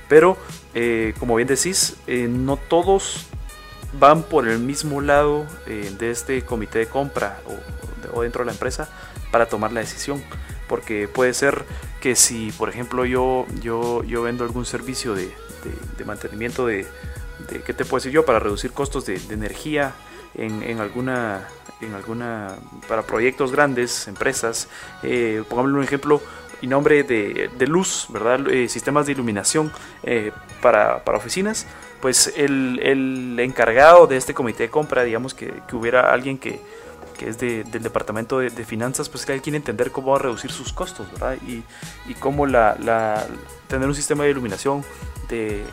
Pero, 0.10 0.38
eh, 0.74 1.14
como 1.20 1.36
bien 1.36 1.48
decís, 1.48 1.96
no 2.08 2.58
todos 2.58 3.28
van 3.98 4.24
por 4.24 4.48
el 4.48 4.60
mismo 4.60 5.02
lado 5.02 5.46
de 5.66 6.12
este 6.12 6.44
comité 6.44 6.80
de 6.80 6.88
compra 6.88 7.40
o, 7.46 8.18
o, 8.18 8.22
dentro 8.24 8.42
de 8.42 8.48
la 8.48 8.52
empresa 8.52 8.90
para 9.32 9.46
tomar 9.46 9.72
la 9.72 9.80
decisión. 9.80 10.22
Porque 10.68 11.08
puede 11.08 11.34
ser 11.34 11.64
que 12.02 12.16
si, 12.16 12.52
por 12.54 12.70
ejemplo, 12.70 13.06
yo, 13.06 13.46
yo, 13.62 14.04
yo 14.04 14.24
vendo 14.24 14.44
algún 14.44 14.66
servicio 14.66 15.14
de, 15.14 15.34
de 15.98 16.06
mantenimiento 16.06 16.66
de, 16.66 16.88
¿qué 17.66 17.74
te 17.74 17.86
puedo 17.86 17.98
decir 17.98 18.12
yo? 18.12 18.26
Para 18.26 18.40
reducir 18.40 18.72
costos 18.72 19.06
de, 19.06 19.16
energía 19.30 19.94
en, 20.36 20.80
alguna, 20.80 21.48
en 21.82 21.94
alguna, 21.94 22.56
para 22.88 23.04
proyectos 23.04 23.52
grandes, 23.52 24.08
empresas. 24.08 24.68
Eh, 25.04 25.44
pongámosle 25.50 25.78
un 25.78 25.84
ejemplo 25.84 26.22
y 26.62 26.68
nombre 26.68 27.04
de, 27.04 27.68
luz, 27.68 28.08
¿verdad? 28.10 28.48
Eh, 28.50 28.70
sistemas 28.70 29.06
de 29.06 29.14
iluminación 29.14 29.72
eh, 30.04 30.32
para, 30.62 31.02
oficinas. 31.08 31.66
Pues 32.02 32.34
el, 32.36 33.38
encargado 33.40 34.08
de 34.08 34.18
este 34.18 34.34
comité 34.34 34.64
de 34.64 34.70
compra, 34.70 35.04
digamos 35.04 35.34
que, 35.34 35.54
hubiera 35.74 36.12
alguien 36.12 36.38
que, 36.38 36.62
es 37.20 37.38
del 37.38 37.84
departamento 37.84 38.40
de, 38.40 38.50
finanzas, 38.66 39.08
pues 39.08 39.28
que 39.28 39.34
él 39.34 39.44
quiere 39.44 39.58
entender 39.58 39.92
cómo 39.92 40.12
va 40.12 40.18
a 40.18 40.22
reducir 40.22 40.52
sus 40.52 40.74
costos, 40.74 41.12
¿verdad? 41.12 41.38
Y, 41.48 41.64
y 42.10 42.16
cómo 42.16 42.48
la, 42.48 42.76
la, 42.80 43.28
tener 43.68 43.88
un 43.88 43.94
sistema 43.94 44.24
de 44.24 44.32
iluminación 44.32 44.84
de, 45.30 45.64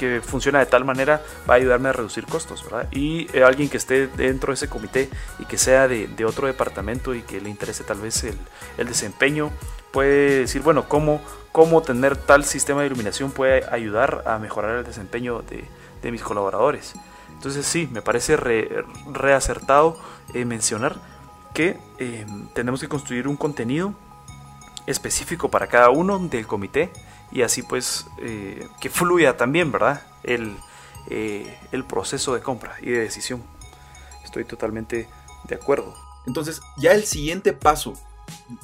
que 0.00 0.22
funciona 0.22 0.60
de 0.60 0.66
tal 0.66 0.86
manera 0.86 1.20
va 1.48 1.54
a 1.54 1.56
ayudarme 1.58 1.90
a 1.90 1.92
reducir 1.92 2.24
costos. 2.24 2.64
Y 2.90 3.28
eh, 3.36 3.44
alguien 3.44 3.68
que 3.68 3.76
esté 3.76 4.06
dentro 4.06 4.50
de 4.50 4.54
ese 4.54 4.66
comité 4.66 5.10
y 5.38 5.44
que 5.44 5.58
sea 5.58 5.88
de, 5.88 6.24
otro 6.24 6.46
departamento 6.46 7.14
y 7.14 7.20
que 7.20 7.38
le 7.38 7.50
interese 7.50 7.84
tal 7.84 8.00
vez 8.00 8.24
el, 8.24 8.86
desempeño, 8.86 9.50
puede 9.92 10.40
decir, 10.40 10.62
bueno, 10.62 10.88
¿cómo, 10.88 11.20
cómo 11.52 11.82
tener 11.82 12.16
tal 12.16 12.44
sistema 12.44 12.80
de 12.80 12.86
iluminación 12.86 13.30
puede 13.30 13.62
ayudar 13.70 14.22
a 14.24 14.38
mejorar 14.38 14.78
el 14.78 14.84
desempeño 14.84 15.42
de, 15.42 16.10
mis 16.10 16.22
colaboradores. 16.22 16.94
Entonces 17.34 17.66
sí, 17.66 17.86
me 17.92 18.00
parece 18.00 18.38
reacertado 19.12 19.98
eh, 20.32 20.46
mencionar 20.46 20.96
que 21.52 21.76
eh, 21.98 22.24
tenemos 22.54 22.80
que 22.80 22.88
construir 22.88 23.28
un 23.28 23.36
contenido 23.36 23.92
específico 24.86 25.50
para 25.50 25.66
cada 25.66 25.90
uno 25.90 26.18
del 26.18 26.46
comité 26.46 26.90
y 27.32 27.42
así 27.42 27.62
pues 27.62 28.06
eh, 28.22 28.68
que 28.80 28.90
fluya 28.90 29.36
también, 29.36 29.72
¿verdad? 29.72 30.02
El, 30.22 30.56
eh, 31.08 31.58
el 31.72 31.84
proceso 31.84 32.34
de 32.34 32.40
compra 32.40 32.76
y 32.80 32.90
de 32.90 33.00
decisión. 33.00 33.42
Estoy 34.24 34.44
totalmente 34.44 35.08
de 35.48 35.54
acuerdo. 35.54 35.94
Entonces, 36.26 36.60
ya 36.76 36.92
el 36.92 37.04
siguiente 37.04 37.52
paso, 37.52 37.94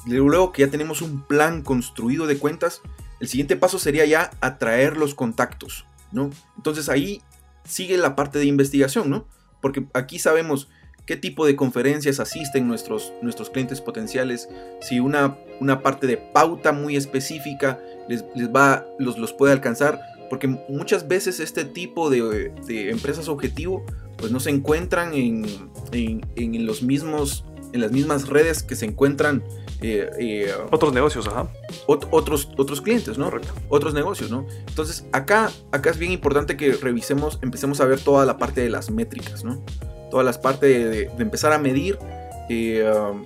luego 0.05 0.51
que 0.51 0.61
ya 0.63 0.71
tenemos 0.71 1.01
un 1.01 1.21
plan 1.21 1.63
construido 1.63 2.27
de 2.27 2.37
cuentas, 2.37 2.81
el 3.19 3.27
siguiente 3.27 3.55
paso 3.55 3.79
sería 3.79 4.05
ya 4.05 4.31
atraer 4.41 4.95
los 4.95 5.15
contactos, 5.15 5.85
¿no? 6.11 6.29
Entonces 6.55 6.87
ahí 6.87 7.21
sigue 7.63 7.97
la 7.97 8.15
parte 8.15 8.39
de 8.39 8.45
investigación, 8.45 9.09
¿no? 9.09 9.25
Porque 9.59 9.85
aquí 9.93 10.19
sabemos 10.19 10.69
qué 11.05 11.15
tipo 11.15 11.45
de 11.45 11.55
conferencias 11.55 12.19
asisten 12.19 12.67
nuestros, 12.67 13.11
nuestros 13.21 13.49
clientes 13.49 13.81
potenciales, 13.81 14.47
si 14.81 14.99
una, 14.99 15.37
una 15.59 15.81
parte 15.81 16.05
de 16.05 16.17
pauta 16.17 16.73
muy 16.73 16.95
específica 16.95 17.79
les, 18.07 18.23
va, 18.53 18.85
los, 18.99 19.17
los 19.17 19.33
puede 19.33 19.53
alcanzar, 19.53 19.99
porque 20.29 20.47
muchas 20.47 21.07
veces 21.07 21.39
este 21.39 21.65
tipo 21.65 22.09
de, 22.09 22.51
empresas 22.89 23.27
objetivo 23.27 23.85
pues 24.17 24.31
no 24.31 24.39
se 24.39 24.49
encuentran 24.49 25.13
en, 25.13 25.45
en, 25.91 26.65
los 26.65 26.81
mismos 26.81 27.45
en 27.73 27.81
las 27.81 27.91
mismas 27.91 28.27
redes 28.27 28.63
que 28.63 28.75
se 28.75 28.85
encuentran 28.85 29.43
eh, 29.81 30.09
eh, 30.17 30.51
otros 30.71 30.93
negocios, 30.93 31.27
ajá. 31.27 31.49
otros, 31.85 32.49
otros 32.57 32.81
clientes, 32.81 33.17
¿no? 33.17 33.29
Otros 33.69 33.93
negocios, 33.93 34.31
¿no? 34.31 34.47
Entonces, 34.67 35.05
acá, 35.11 35.51
acá 35.71 35.89
es 35.89 35.97
bien 35.99 36.13
importante 36.13 36.55
que 36.55 36.71
revisemos, 36.71 37.39
empecemos 37.41 37.81
a 37.81 37.85
ver 37.85 37.99
toda 37.99 38.25
la 38.25 38.37
parte 38.37 38.61
de 38.61 38.69
las 38.69 38.89
métricas, 38.89 39.43
¿no? 39.43 39.61
todas 40.09 40.25
las 40.25 40.37
partes 40.37 40.89
de, 40.89 41.11
empezar 41.21 41.53
a 41.53 41.59
medir 41.59 41.97
eh, 42.49 42.89
um, 42.89 43.23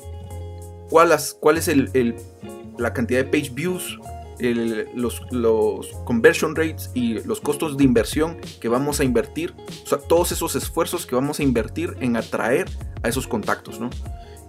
cuál, 0.90 1.12
es 1.58 1.68
el, 1.68 2.16
la 2.78 2.94
cantidad 2.94 3.24
de 3.24 3.26
page 3.26 3.52
views, 3.54 4.00
los, 4.96 5.22
los, 5.32 5.88
conversion 6.06 6.56
rates 6.56 6.92
y 6.94 7.22
los 7.24 7.42
costos 7.42 7.78
de 7.78 7.84
inversión 7.84 8.38
que 8.60 8.68
vamos 8.68 9.00
a 9.00 9.04
invertir, 9.04 9.54
o 9.84 9.88
sea, 9.88 9.98
todos 9.98 10.32
esos 10.32 10.56
esfuerzos 10.56 11.06
que 11.06 11.16
vamos 11.16 11.40
a 11.40 11.44
invertir 11.44 11.96
en 12.00 12.16
atraer 12.16 12.70
a 13.04 13.10
esos 13.10 13.28
contactos, 13.28 13.80
¿no? 13.80 13.90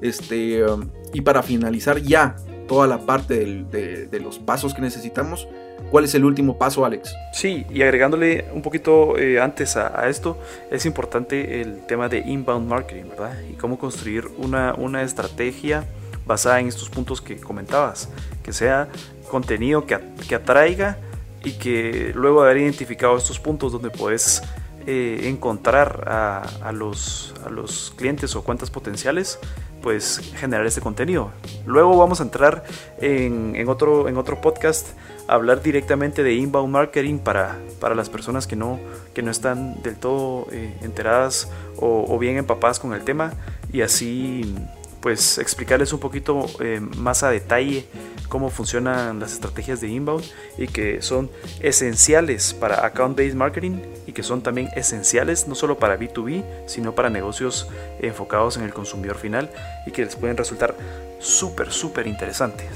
Este, 0.00 0.64
um, 0.64 0.88
y 1.12 1.20
para 1.20 1.42
finalizar 1.42 2.00
ya 2.00 2.36
toda 2.66 2.86
la 2.86 2.98
parte 3.06 3.44
de 3.44 4.20
los 4.20 4.38
pasos 4.38 4.74
que 4.74 4.80
necesitamos, 4.80 5.46
¿Cuál 5.90 6.04
es 6.04 6.14
el 6.14 6.24
último 6.24 6.56
paso, 6.56 6.86
Alex? 6.86 7.14
Sí, 7.32 7.66
y 7.70 7.82
agregándole 7.82 8.46
un 8.54 8.62
poquito 8.62 9.18
eh, 9.18 9.40
antes 9.40 9.76
a, 9.76 10.08
esto, 10.08 10.38
es 10.70 10.86
importante 10.86 11.60
el 11.60 11.84
tema 11.86 12.08
de 12.08 12.20
inbound 12.20 12.66
marketing, 12.66 13.10
¿verdad? 13.10 13.34
Y 13.50 13.54
cómo 13.54 13.78
construir 13.78 14.26
una, 14.38 14.74
una 14.74 15.02
estrategia 15.02 15.84
basada 16.26 16.60
en 16.60 16.68
estos 16.68 16.88
puntos 16.90 17.20
que 17.20 17.36
comentabas, 17.36 18.08
que 18.42 18.52
sea 18.52 18.88
contenido 19.30 19.86
que, 19.86 19.98
que 20.28 20.34
atraiga 20.34 20.98
y 21.44 21.52
que 21.52 22.12
luego 22.14 22.42
de 22.42 22.50
haber 22.50 22.62
identificado 22.62 23.16
estos 23.16 23.40
puntos 23.40 23.72
donde 23.72 23.90
puedes 23.90 24.42
eh, 24.86 25.28
encontrar 25.28 26.04
a, 26.08 26.72
los, 26.72 27.34
a 27.46 27.50
los 27.50 27.92
clientes 27.96 28.34
o 28.34 28.42
cuentas 28.42 28.68
potenciales, 28.68 29.38
pues 29.80 30.20
generar 30.36 30.66
este 30.66 30.80
contenido. 30.80 31.30
Luego 31.66 31.96
vamos 31.96 32.20
a 32.20 32.24
entrar 32.24 32.64
en, 33.00 33.68
otro, 33.68 34.08
en 34.08 34.16
otro 34.16 34.40
podcast 34.40 34.88
a 35.28 35.34
hablar 35.34 35.62
directamente 35.62 36.24
de 36.24 36.34
inbound 36.34 36.72
marketing 36.72 37.18
para, 37.18 37.58
para 37.80 37.94
las 37.94 38.08
personas 38.08 38.48
que 38.48 38.56
no, 38.56 38.80
que 39.14 39.22
no 39.22 39.30
están 39.30 39.80
del 39.82 39.96
todo 39.96 40.48
eh, 40.50 40.76
enteradas 40.82 41.48
o 41.78 42.18
bien 42.18 42.36
empapadas 42.36 42.78
con 42.78 42.92
el 42.92 43.02
tema 43.02 43.32
y 43.72 43.82
así 43.82 44.54
pues 45.02 45.38
explicarles 45.38 45.92
un 45.92 45.98
poquito 45.98 46.46
eh, 46.60 46.80
más 46.80 47.24
a 47.24 47.30
detalle 47.30 47.86
cómo 48.28 48.48
funcionan 48.48 49.18
las 49.18 49.32
estrategias 49.32 49.80
de 49.80 49.88
inbound 49.88 50.24
y 50.56 50.68
que 50.68 51.02
son 51.02 51.28
esenciales 51.60 52.54
para 52.54 52.86
account-based 52.86 53.34
marketing 53.34 53.80
y 54.06 54.12
que 54.12 54.22
son 54.22 54.42
también 54.42 54.70
esenciales 54.76 55.48
no 55.48 55.54
solo 55.54 55.78
para 55.78 55.98
B2B, 55.98 56.44
sino 56.66 56.94
para 56.94 57.10
negocios 57.10 57.68
enfocados 58.00 58.56
en 58.56 58.62
el 58.62 58.72
consumidor 58.72 59.18
final 59.18 59.50
y 59.86 59.90
que 59.90 60.04
les 60.04 60.16
pueden 60.16 60.36
resultar 60.36 60.74
súper, 61.18 61.72
súper 61.72 62.06
interesantes. 62.06 62.68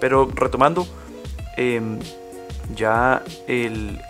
Pero 0.00 0.28
retomando, 0.34 0.86
em, 1.56 2.00
ya 2.74 3.22
el, 3.46 4.00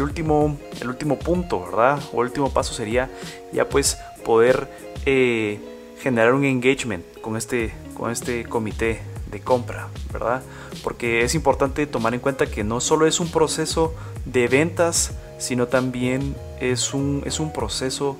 último, 0.00 0.58
el 0.80 0.88
último 0.88 1.18
punto, 1.18 1.62
¿verdad? 1.66 2.00
O 2.12 2.22
el 2.22 2.28
último 2.28 2.50
paso 2.50 2.72
sería 2.72 3.10
ya 3.52 3.68
pues 3.68 3.98
poder... 4.24 4.66
Eh, 5.06 5.69
generar 6.00 6.34
un 6.34 6.44
engagement 6.44 7.04
con 7.20 7.36
este, 7.36 7.72
con 7.94 8.10
este 8.10 8.44
comité 8.44 9.00
de 9.30 9.40
compra, 9.40 9.88
¿verdad? 10.12 10.42
Porque 10.82 11.22
es 11.22 11.34
importante 11.34 11.86
tomar 11.86 12.14
en 12.14 12.20
cuenta 12.20 12.46
que 12.46 12.64
no 12.64 12.80
solo 12.80 13.06
es 13.06 13.20
un 13.20 13.30
proceso 13.30 13.94
de 14.24 14.48
ventas, 14.48 15.12
sino 15.38 15.68
también 15.68 16.34
es 16.60 16.94
un, 16.94 17.22
es 17.26 17.38
un 17.38 17.52
proceso 17.52 18.16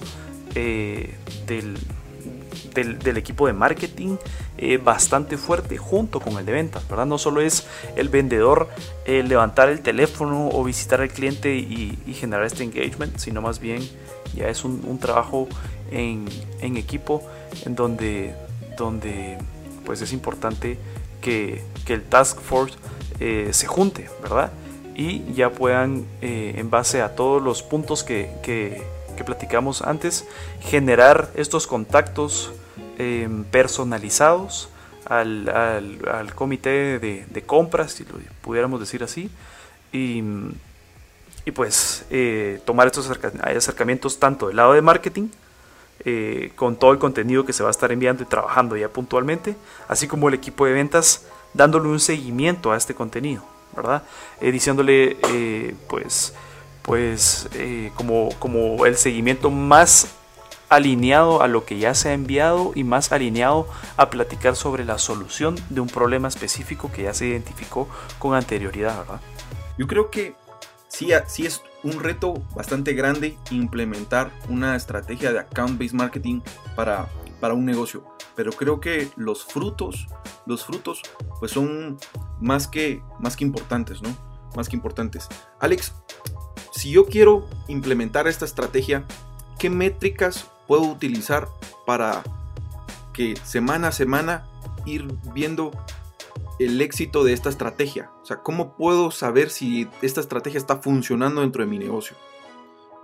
eh, 0.55 1.15
del, 1.47 1.77
del, 2.75 3.17
equipo 3.17 3.47
de 3.47 3.53
marketing 3.53 4.17
eh, 4.57 4.77
bastante 4.77 5.37
fuerte 5.37 5.77
junto 5.77 6.21
con 6.21 6.39
el 6.39 6.47
de 6.47 6.53
ventas, 6.53 6.87
¿verdad? 6.89 7.07
No 7.07 7.19
solo 7.19 7.41
es 7.41 7.67
el 7.97 8.09
vendedor 8.09 8.69
levantar 9.07 9.69
el 9.69 9.81
teléfono 9.81 10.49
o 10.53 10.63
visitar 10.63 11.01
al 11.01 11.09
cliente 11.09 11.57
y, 11.57 11.99
generar 12.15 12.45
este 12.45 12.63
engagement, 12.63 13.17
sino 13.19 13.41
más 13.43 13.59
bien 13.59 13.81
ya 14.35 14.49
es 14.49 14.65
un, 14.65 14.83
un 14.87 14.99
trabajo 14.99 15.49
en, 15.91 16.27
en 16.61 16.77
equipo 16.77 17.23
en 17.65 17.75
donde, 17.75 18.35
donde 18.77 19.39
pues 19.85 20.01
es 20.03 20.13
importante 20.13 20.79
que, 21.21 21.63
el 21.89 22.05
task 22.05 22.39
force 22.41 22.77
eh, 23.19 23.49
se 23.53 23.67
junte, 23.67 24.09
¿verdad? 24.23 24.53
Y 24.95 25.33
ya 25.33 25.51
puedan, 25.51 26.07
eh, 26.23 26.55
en 26.57 26.71
base 26.71 27.03
a 27.03 27.17
todos 27.17 27.43
los 27.43 27.65
puntos 27.65 28.05
que, 28.05 28.31
que, 28.45 28.83
platicamos 29.27 29.83
antes, 29.83 30.25
generar 30.61 31.29
estos 31.35 31.67
contactos 31.67 32.53
em, 32.97 33.45
personalizados 33.45 34.71
al, 35.05 35.49
al, 35.49 36.35
comité 36.35 36.99
de, 36.99 37.43
compras, 37.45 37.93
si 37.93 38.05
lo 38.05 38.13
pudiéramos 38.41 38.81
decir 38.81 39.03
así, 39.03 39.29
y, 39.93 40.23
y 41.45 41.51
pues 41.51 42.07
eh, 42.11 42.61
tomar 42.65 42.87
estos 42.87 43.11
acercamientos 43.11 44.19
tanto 44.19 44.47
del 44.47 44.57
lado 44.57 44.73
de 44.73 44.81
marketing, 44.81 45.29
eh, 46.05 46.53
con 46.57 46.77
todo 46.77 46.93
el 46.93 46.99
contenido 46.99 47.45
que 47.45 47.53
se 47.53 47.63
va 47.63 47.69
a 47.69 47.71
estar 47.71 47.93
enviando 47.93 48.23
y 48.23 48.27
trabajando 48.27 48.77
ya 48.77 48.89
puntualmente, 48.89 49.55
así 49.87 50.09
como 50.09 50.29
el 50.29 50.35
equipo 50.35 50.65
de 50.65 50.73
ventas 50.73 51.27
dándole 51.53 51.89
un 51.89 52.01
seguimiento 52.01 52.73
a 52.73 52.77
este 52.77 52.95
contenido, 52.95 53.43
¿verdad? 53.77 54.03
Eh, 54.41 54.51
diciéndole, 54.51 55.19
eh, 55.29 55.75
pues, 55.89 56.35
pues 56.83 57.49
como, 57.97 58.31
como 58.39 58.87
el 58.87 58.97
seguimiento 58.97 59.51
más 59.51 60.09
alineado 60.71 61.43
a 61.43 61.49
lo 61.49 61.67
que 61.67 61.79
ya 61.79 61.95
se 61.95 62.09
ha 62.09 62.13
enviado 62.15 62.73
y 62.75 62.85
más 62.85 63.13
alineado 63.13 63.69
a 63.97 64.09
platicar 64.09 64.57
sobre 64.57 64.85
la 64.85 64.99
solución 64.99 65.57
de 65.69 65.81
un 65.81 65.89
problema 65.89 66.29
específico 66.29 66.91
que 66.91 67.03
ya 67.03 67.13
se 67.13 67.27
identificó 67.27 67.89
con 68.19 68.35
anterioridad, 68.35 68.97
¿verdad? 68.99 69.21
Yo 69.77 69.87
creo 69.87 70.11
que 70.11 70.35
sí, 70.89 71.11
sí 71.27 71.45
es 71.45 71.61
un 71.83 72.01
reto 72.01 72.35
bastante 72.55 72.93
grande 72.95 73.37
implementar 73.51 74.31
una 74.49 74.77
estrategia 74.77 75.33
de 75.33 75.41
account-based 75.41 75.95
marketing 75.95 76.41
para, 76.77 77.09
para 77.41 77.55
un 77.55 77.65
negocio. 77.65 78.05
Pero 78.37 78.53
creo 78.53 78.81
que 78.81 79.09
los 79.17 79.45
frutos, 79.45 80.07
los 80.47 80.65
frutos, 80.65 81.03
pues 81.39 81.53
son 81.53 81.99
más 82.41 82.69
que, 82.69 83.03
más 83.19 83.37
que 83.37 83.45
importantes, 83.45 84.03
¿no? 84.03 84.15
Más 84.57 84.69
que 84.69 84.77
importantes. 84.77 85.29
Alex, 85.59 85.93
si 86.73 86.91
yo 86.91 87.07
quiero 87.07 87.49
implementar 87.69 88.27
esta 88.29 88.45
estrategia, 88.45 89.05
¿qué 89.59 89.71
métricas 89.71 90.51
puedo 90.67 90.83
utilizar 90.83 91.49
para 91.87 92.23
que 93.13 93.37
semana 93.45 93.89
a 93.89 93.93
semana 93.93 94.47
ir 94.87 95.07
viendo 95.35 95.73
el 96.61 96.81
éxito 96.81 97.25
de 97.25 97.33
esta 97.33 97.49
estrategia? 97.49 98.13
O 98.23 98.25
sea, 98.25 98.43
¿cómo 98.43 98.77
puedo 98.77 99.11
saber 99.11 99.51
si 99.51 99.89
esta 100.03 100.21
estrategia 100.21 100.59
está 100.59 100.77
funcionando 100.77 101.41
dentro 101.41 101.65
de 101.65 101.71
mi 101.71 101.79
negocio? 101.79 102.17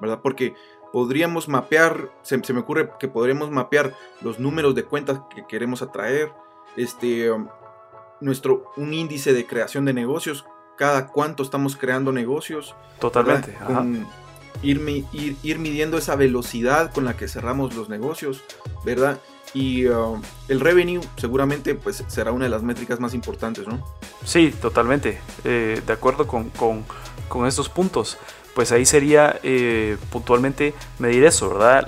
¿Verdad? 0.00 0.20
Porque 0.22 0.54
podríamos 0.92 1.48
mapear, 1.48 2.10
se, 2.22 2.36
me 2.36 2.60
ocurre 2.60 2.90
que 3.00 3.08
podríamos 3.08 3.50
mapear 3.50 3.94
los 4.20 4.38
números 4.38 4.74
de 4.74 4.84
cuentas 4.84 5.20
que 5.34 5.46
queremos 5.46 5.80
atraer, 5.82 6.32
este, 6.76 7.30
um, 7.30 7.48
nuestro, 8.20 8.72
un 8.76 8.92
índice 8.92 9.32
de 9.32 9.46
creación 9.46 9.86
de 9.86 9.94
negocios, 9.94 10.44
cada 10.76 11.08
cuánto 11.08 11.42
estamos 11.42 11.76
creando 11.76 12.12
negocios. 12.12 12.74
Totalmente. 13.00 13.56
Ir, 14.62 14.80
ir, 15.12 15.36
ir 15.42 15.58
midiendo 15.58 15.98
esa 15.98 16.16
velocidad 16.16 16.92
con 16.92 17.04
la 17.04 17.16
que 17.16 17.28
cerramos 17.28 17.74
los 17.74 17.88
negocios, 17.88 18.42
¿verdad? 18.84 19.18
y 19.56 19.86
uh, 19.86 20.20
el 20.48 20.60
revenue 20.60 21.00
seguramente 21.16 21.74
pues 21.74 22.04
será 22.08 22.30
una 22.32 22.44
de 22.44 22.50
las 22.50 22.62
métricas 22.62 23.00
más 23.00 23.14
importantes, 23.14 23.66
¿no? 23.66 23.82
Sí, 24.22 24.52
totalmente, 24.60 25.18
eh, 25.44 25.80
de 25.84 25.92
acuerdo 25.92 26.26
con, 26.26 26.50
con, 26.50 27.46
estos 27.46 27.68
puntos. 27.70 28.18
Pues 28.54 28.72
ahí 28.72 28.86
sería 28.86 29.38
eh, 29.42 29.98
puntualmente 30.10 30.74
medir 30.98 31.24
eso, 31.24 31.50
¿verdad? 31.50 31.86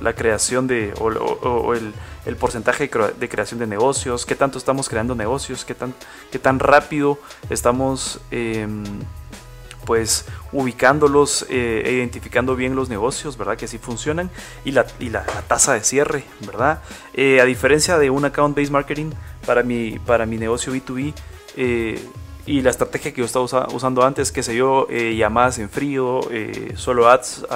La, 0.00 0.12
creación 0.14 0.66
de, 0.66 0.92
o, 1.00 1.74
el, 1.74 1.92
el, 2.26 2.36
porcentaje 2.36 2.88
de 3.18 3.28
creación 3.28 3.60
de 3.60 3.66
negocios, 3.68 4.26
qué 4.26 4.34
tanto 4.34 4.58
estamos 4.58 4.88
creando 4.88 5.14
negocios, 5.14 5.64
qué 5.64 5.74
tan, 5.74 5.94
qué 6.32 6.40
tan 6.40 6.58
rápido 6.58 7.18
estamos 7.50 8.20
em, 8.32 8.84
pues 9.88 10.26
ubicándolos, 10.52 11.46
eh, 11.48 11.82
e 11.82 11.92
identificando 11.92 12.54
bien 12.54 12.76
los 12.76 12.90
negocios, 12.90 13.38
¿verdad? 13.38 13.56
Que 13.56 13.66
sí 13.66 13.78
funcionan 13.78 14.30
y 14.66 14.72
la, 14.72 14.84
tasa 15.48 15.72
de 15.72 15.82
cierre, 15.82 16.24
¿verdad? 16.46 16.82
Eh, 17.14 17.40
a 17.40 17.46
diferencia 17.46 17.96
de 17.96 18.10
un 18.10 18.22
account-based 18.26 18.70
marketing 18.70 19.12
para 19.46 19.62
mi, 19.62 19.98
para 19.98 20.26
mi 20.26 20.36
negocio 20.36 20.74
B2B 20.74 21.14
eh, 21.56 21.98
y 22.44 22.60
la 22.60 22.68
estrategia 22.68 23.14
que 23.14 23.20
yo 23.20 23.24
estaba 23.24 23.46
usando 23.72 24.04
antes, 24.04 24.30
que 24.30 24.42
sé 24.42 24.54
yo, 24.54 24.88
llamadas 24.90 25.58
en 25.58 25.70
frío, 25.70 26.20
solo 26.74 27.08
ads, 27.08 27.46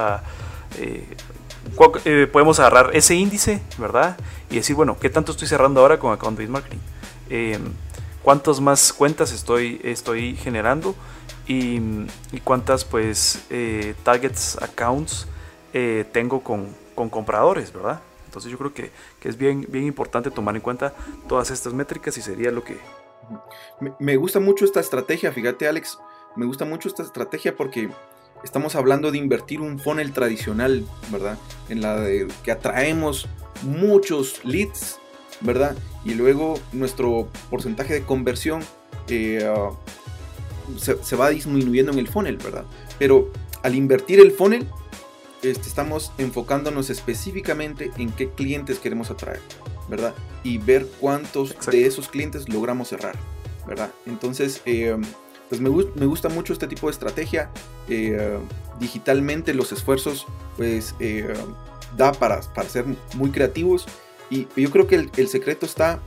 podemos 2.32 2.60
agarrar 2.60 2.96
ese 2.96 3.14
índice, 3.14 3.60
¿verdad? 3.76 4.16
Y 4.50 4.56
decir, 4.56 4.74
bueno, 4.74 4.96
¿qué 4.98 5.10
tanto 5.10 5.32
estoy 5.32 5.48
cerrando 5.48 5.82
ahora 5.82 5.98
con 5.98 6.14
account-based 6.14 6.50
marketing? 6.50 6.78
¿Cuántas 8.22 8.60
más 8.60 8.92
cuentas 8.92 9.32
estoy, 9.32 9.80
estoy 9.84 10.36
generando? 10.36 10.94
Y, 11.46 11.80
cuántas 12.44 12.84
pues 12.84 13.44
eh, 13.50 13.94
targets 14.02 14.60
accounts 14.62 15.26
eh, 15.72 16.04
tengo 16.12 16.42
con, 16.42 16.68
con, 16.94 17.10
compradores, 17.10 17.72
¿verdad? 17.72 18.00
Entonces 18.26 18.50
yo 18.50 18.58
creo 18.58 18.72
que, 18.72 18.90
que, 19.20 19.28
es 19.28 19.36
bien, 19.36 19.66
bien 19.68 19.84
importante 19.84 20.30
tomar 20.30 20.54
en 20.54 20.62
cuenta 20.62 20.94
todas 21.28 21.50
estas 21.50 21.74
métricas 21.74 22.16
y 22.16 22.22
sería 22.22 22.50
lo 22.50 22.64
que... 22.64 22.78
Me, 23.98 24.16
gusta 24.16 24.40
mucho 24.40 24.64
esta 24.64 24.80
estrategia, 24.80 25.32
fíjate 25.32 25.68
Alex, 25.68 25.98
me 26.36 26.46
gusta 26.46 26.64
mucho 26.64 26.88
esta 26.88 27.02
estrategia 27.02 27.56
porque 27.56 27.90
estamos 28.44 28.74
hablando 28.74 29.10
de 29.10 29.18
invertir 29.18 29.60
un 29.60 29.78
funnel 29.78 30.12
tradicional, 30.12 30.86
¿verdad? 31.10 31.38
En 31.68 31.80
la 31.80 32.00
de 32.00 32.28
que 32.42 32.52
atraemos 32.52 33.28
muchos 33.62 34.44
leads, 34.44 34.98
¿verdad? 35.40 35.76
Y 36.04 36.14
luego 36.14 36.58
nuestro 36.72 37.28
porcentaje 37.50 37.94
de 37.94 38.02
conversión 38.02 38.62
eh, 39.08 39.48
se, 40.76 41.16
va 41.16 41.30
disminuyendo 41.30 41.92
en 41.92 41.98
el 41.98 42.08
funnel, 42.08 42.36
¿verdad? 42.36 42.64
Pero 42.98 43.30
al 43.62 43.74
invertir 43.74 44.20
el 44.20 44.32
funnel, 44.32 44.66
este, 45.42 45.68
estamos 45.68 46.12
enfocándonos 46.18 46.90
específicamente 46.90 47.90
en 47.96 48.10
qué 48.10 48.30
clientes 48.30 48.78
queremos 48.78 49.10
atraer, 49.10 49.40
¿verdad? 49.88 50.14
Y 50.44 50.58
ver 50.58 50.86
cuántos 51.00 51.54
de 51.66 51.86
esos 51.86 52.08
clientes 52.08 52.48
logramos 52.48 52.88
cerrar, 52.88 53.16
¿verdad? 53.66 53.90
Entonces, 54.06 54.62
eh, 54.66 54.96
pues 55.48 55.60
me, 55.60 55.70
me, 55.70 56.06
gusta 56.06 56.28
mucho 56.28 56.52
este 56.52 56.66
tipo 56.66 56.86
de 56.86 56.92
estrategia. 56.92 57.50
Eh, 57.88 58.38
digitalmente 58.80 59.54
los 59.54 59.72
esfuerzos, 59.72 60.26
pues, 60.56 60.94
eh, 61.00 61.32
da 61.96 62.12
para, 62.12 62.40
para 62.40 62.68
ser 62.68 62.84
muy 63.14 63.30
creativos. 63.30 63.86
Y 64.30 64.48
yo 64.56 64.70
creo 64.70 64.86
que 64.86 64.94
el, 64.94 65.10
el 65.16 65.28
secreto 65.28 65.66
está 65.66 66.00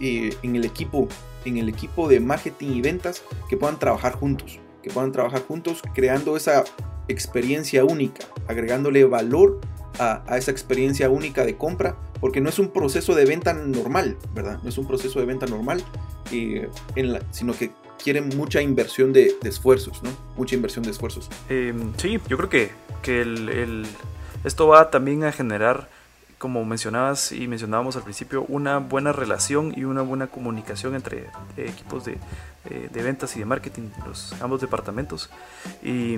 en 0.00 0.56
el 0.56 0.64
equipo 0.64 1.08
en 1.46 1.56
el 1.58 1.68
equipo 1.68 2.08
de 2.08 2.20
marketing 2.20 2.72
y 2.72 2.80
ventas 2.82 3.22
que 3.48 3.56
puedan 3.56 3.78
trabajar 3.78 4.12
juntos, 4.12 4.58
que 4.82 4.90
puedan 4.90 5.12
trabajar 5.12 5.42
juntos 5.42 5.82
creando 5.94 6.36
esa 6.36 6.64
experiencia 7.08 7.84
única, 7.84 8.26
agregándole 8.48 9.04
valor 9.04 9.60
a, 9.98 10.36
esa 10.36 10.50
experiencia 10.50 11.08
única 11.08 11.44
de 11.44 11.56
compra, 11.56 11.96
porque 12.20 12.40
no 12.40 12.48
es 12.48 12.58
un 12.58 12.68
proceso 12.68 13.14
de 13.14 13.24
venta 13.24 13.52
normal, 13.54 14.16
¿verdad? 14.34 14.58
No 14.62 14.68
es 14.68 14.76
un 14.76 14.86
proceso 14.86 15.20
de 15.20 15.26
venta 15.26 15.46
normal, 15.46 15.82
eh, 16.32 16.68
sino 17.30 17.54
que 17.54 17.70
quieren 18.02 18.28
mucha 18.36 18.60
inversión 18.60 19.12
de, 19.12 19.36
esfuerzos, 19.44 20.02
¿no? 20.02 20.10
Mucha 20.36 20.54
inversión 20.54 20.84
de 20.84 20.90
esfuerzos. 20.90 21.30
Em, 21.48 21.92
sí, 21.96 22.20
yo 22.28 22.36
creo 22.36 22.48
que, 22.48 22.70
que 23.02 23.22
el, 23.22 23.86
esto 24.44 24.68
va 24.68 24.90
también 24.90 25.24
a 25.24 25.32
generar 25.32 25.88
como 26.38 26.64
mencionabas 26.64 27.32
y 27.32 27.48
mencionábamos 27.48 27.96
al 27.96 28.02
principio, 28.02 28.44
una 28.48 28.78
buena 28.78 29.12
relación 29.12 29.72
y 29.76 29.84
una 29.84 30.02
buena 30.02 30.26
comunicación 30.26 30.94
entre 30.94 31.20
eh, 31.56 31.66
equipos 31.68 32.04
de, 32.04 32.18
eh, 32.68 32.88
de, 32.92 33.02
ventas 33.02 33.34
y 33.36 33.38
de 33.38 33.46
marketing, 33.46 33.88
los 34.06 34.34
ambos 34.42 34.60
departamentos. 34.60 35.30
Y, 35.82 36.16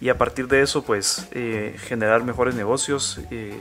y 0.00 0.08
a 0.08 0.18
partir 0.18 0.48
de 0.48 0.62
eso, 0.62 0.82
pues, 0.82 1.28
eh, 1.30 1.76
generar 1.84 2.24
mejores 2.24 2.54
negocios 2.56 3.20
y, 3.30 3.52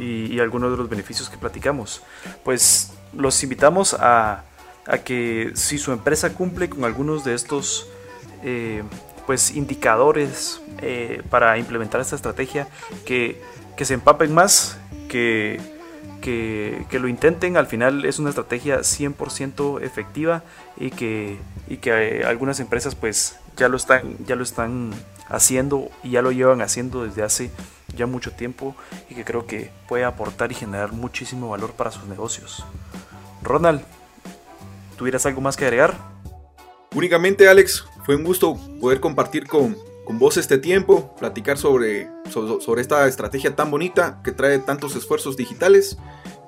y, 0.00 0.40
algunos 0.40 0.70
de 0.70 0.78
los 0.78 0.88
beneficios 0.88 1.28
que 1.28 1.36
platicamos. 1.36 2.02
Pues 2.42 2.92
los 3.12 3.42
invitamos 3.42 3.94
a, 3.94 4.44
a 4.86 4.98
que 4.98 5.52
si 5.54 5.78
su 5.78 5.92
empresa 5.92 6.32
cumple 6.32 6.68
con 6.70 6.84
algunos 6.84 7.24
de 7.24 7.34
estos 7.34 7.88
pues, 9.26 9.56
indicadores 9.56 10.60
para 11.30 11.58
implementar 11.58 12.00
esta 12.00 12.16
estrategia, 12.16 12.68
que, 13.04 13.42
que 13.76 13.84
se 13.84 13.94
empapen 13.94 14.32
más 14.32 14.78
que, 15.08 15.60
que, 16.20 16.98
lo 16.98 17.08
intenten. 17.08 17.56
Al 17.56 17.66
final 17.66 18.04
es 18.04 18.18
una 18.18 18.30
estrategia 18.30 18.80
100% 18.80 19.82
efectiva 19.82 20.42
y 20.76 20.90
que, 20.90 21.38
y 21.68 21.78
que 21.78 21.90
eh, 21.90 22.24
algunas 22.24 22.60
empresas 22.60 22.94
pues 22.94 23.36
ya 23.56 23.68
lo, 23.68 23.76
están, 23.76 24.16
ya 24.26 24.36
lo 24.36 24.42
están 24.42 24.92
haciendo 25.28 25.88
y 26.02 26.10
ya 26.10 26.22
lo 26.22 26.32
llevan 26.32 26.62
haciendo 26.62 27.04
desde 27.04 27.22
hace 27.22 27.50
ya 27.96 28.06
mucho 28.06 28.32
tiempo 28.32 28.76
y 29.08 29.14
que 29.14 29.24
creo 29.24 29.46
que 29.46 29.70
puede 29.88 30.04
aportar 30.04 30.52
y 30.52 30.54
generar 30.54 30.92
muchísimo 30.92 31.48
valor 31.50 31.72
para 31.72 31.90
sus 31.90 32.04
negocios. 32.04 32.64
Ronald, 33.42 33.82
¿tuvieras 34.96 35.24
algo 35.26 35.40
más 35.40 35.56
que 35.56 35.64
agregar? 35.64 35.96
Únicamente 36.94 37.48
Alex, 37.48 37.84
fue 38.04 38.16
un 38.16 38.24
gusto 38.24 38.56
poder 38.80 39.00
compartir 39.00 39.46
con, 39.46 39.76
con 40.06 40.18
vos 40.18 40.36
este 40.36 40.56
tiempo, 40.56 41.14
platicar 41.18 41.58
sobre, 41.58 42.08
sobre, 42.30 42.80
esta 42.80 43.06
estrategia 43.08 43.54
tan 43.56 43.70
bonita 43.70 44.20
que 44.24 44.32
trae 44.32 44.58
tantos 44.60 44.94
esfuerzos 44.96 45.36
digitales. 45.36 45.98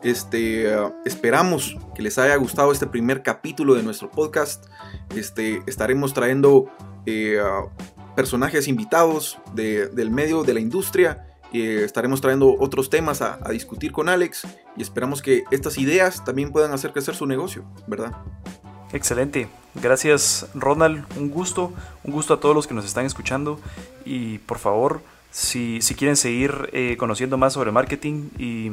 Este, 0.02 0.74
uh, 0.74 0.94
esperamos 1.04 1.76
que 1.94 2.02
les 2.02 2.18
haya 2.18 2.36
gustado 2.36 2.70
este 2.70 2.86
primer 2.86 3.22
capítulo 3.22 3.74
de 3.74 3.82
nuestro 3.82 4.10
podcast. 4.10 4.66
Este, 5.14 5.60
estaremos 5.66 6.14
trayendo 6.14 6.70
eh, 7.04 7.38
uh, 7.42 7.68
personajes 8.14 8.68
invitados 8.68 9.38
del 9.54 10.10
medio 10.10 10.44
de 10.44 10.54
la 10.54 10.60
industria. 10.60 11.26
Eh, 11.52 11.82
estaremos 11.84 12.20
trayendo 12.20 12.54
otros 12.60 12.90
temas 12.90 13.22
a, 13.22 13.40
a 13.42 13.50
discutir 13.50 13.90
con 13.90 14.08
Alex 14.08 14.46
y 14.76 14.82
esperamos 14.82 15.20
que 15.20 15.44
estas 15.50 15.78
ideas 15.78 16.24
también 16.24 16.52
puedan 16.52 16.72
hacer 16.72 16.92
crecer 16.92 17.16
su 17.16 17.26
negocio, 17.26 17.64
¿verdad? 17.88 18.12
Excelente. 18.92 19.48
Gracias 19.74 20.46
Ronald. 20.54 21.04
Un 21.16 21.30
gusto. 21.30 21.72
Un 22.04 22.12
gusto 22.12 22.34
a 22.34 22.40
todos 22.40 22.54
los 22.54 22.66
que 22.66 22.74
nos 22.74 22.84
están 22.84 23.06
escuchando. 23.06 23.60
Y 24.04 24.38
por 24.38 24.58
favor, 24.58 25.00
si, 25.30 25.80
si 25.82 25.94
quieren 25.94 26.16
seguir 26.16 26.70
eh, 26.72 26.96
conociendo 26.98 27.36
más 27.36 27.52
sobre 27.52 27.70
marketing 27.70 28.30
y, 28.38 28.70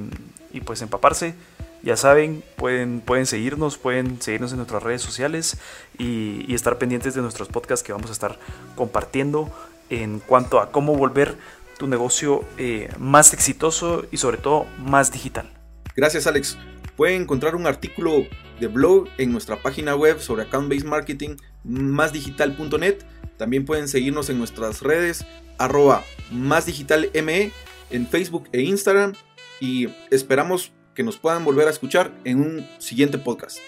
pues 0.62 0.82
empaparse, 0.82 1.36
ya 1.84 1.98
saben, 1.98 2.44
pueden, 2.56 3.02
pueden 3.02 3.26
seguirnos, 3.26 3.78
pueden 3.78 4.22
seguirnos 4.22 4.52
en 4.52 4.58
nuestras 4.58 4.82
redes 4.82 5.02
sociales 5.02 5.58
y, 5.98 6.46
y 6.48 6.56
estar 6.56 6.78
pendientes 6.78 7.14
de 7.14 7.22
nuestros 7.22 7.50
podcasts 7.50 7.84
que 7.86 7.92
vamos 7.92 8.10
a 8.10 8.14
estar 8.14 8.40
compartiendo 8.76 9.52
en 9.90 10.20
cuanto 10.20 10.60
a 10.60 10.72
cómo 10.72 10.96
volver 10.96 11.38
tu 11.78 11.88
negocio 11.88 12.44
eh, 12.58 12.90
más 12.98 13.34
exitoso 13.34 14.06
y 14.12 14.18
sobre 14.18 14.38
todo 14.38 14.66
más 14.80 15.12
digital. 15.12 15.52
Gracias 15.96 16.28
Alex. 16.28 16.58
Pueden 16.96 17.24
encontrar 17.24 17.56
un 17.56 17.68
artículo 17.68 18.26
de 18.60 18.68
blog 18.68 19.08
en 19.18 19.32
nuestra 19.32 19.62
página 19.62 19.96
web 19.96 20.20
sobre 20.20 20.44
Account 20.44 20.70
Based 20.70 20.86
Marketing, 20.86 21.36
másdigital.net. 21.64 23.00
También 23.38 23.66
pueden 23.66 23.88
seguirnos 23.88 24.30
en 24.30 24.38
nuestras 24.38 24.82
redes, 24.82 25.26
arroba 25.58 26.04
másdigitalme 26.32 27.52
en 27.90 28.08
Facebook 28.08 28.48
e 28.52 28.62
Instagram. 28.62 29.14
Y 29.60 29.90
esperamos 30.10 30.72
que 30.94 31.04
nos 31.04 31.18
puedan 31.18 31.44
volver 31.44 31.68
a 31.68 31.72
escuchar 31.72 32.14
en 32.24 32.40
un 32.40 32.70
siguiente 32.80 33.18
podcast. 33.18 33.60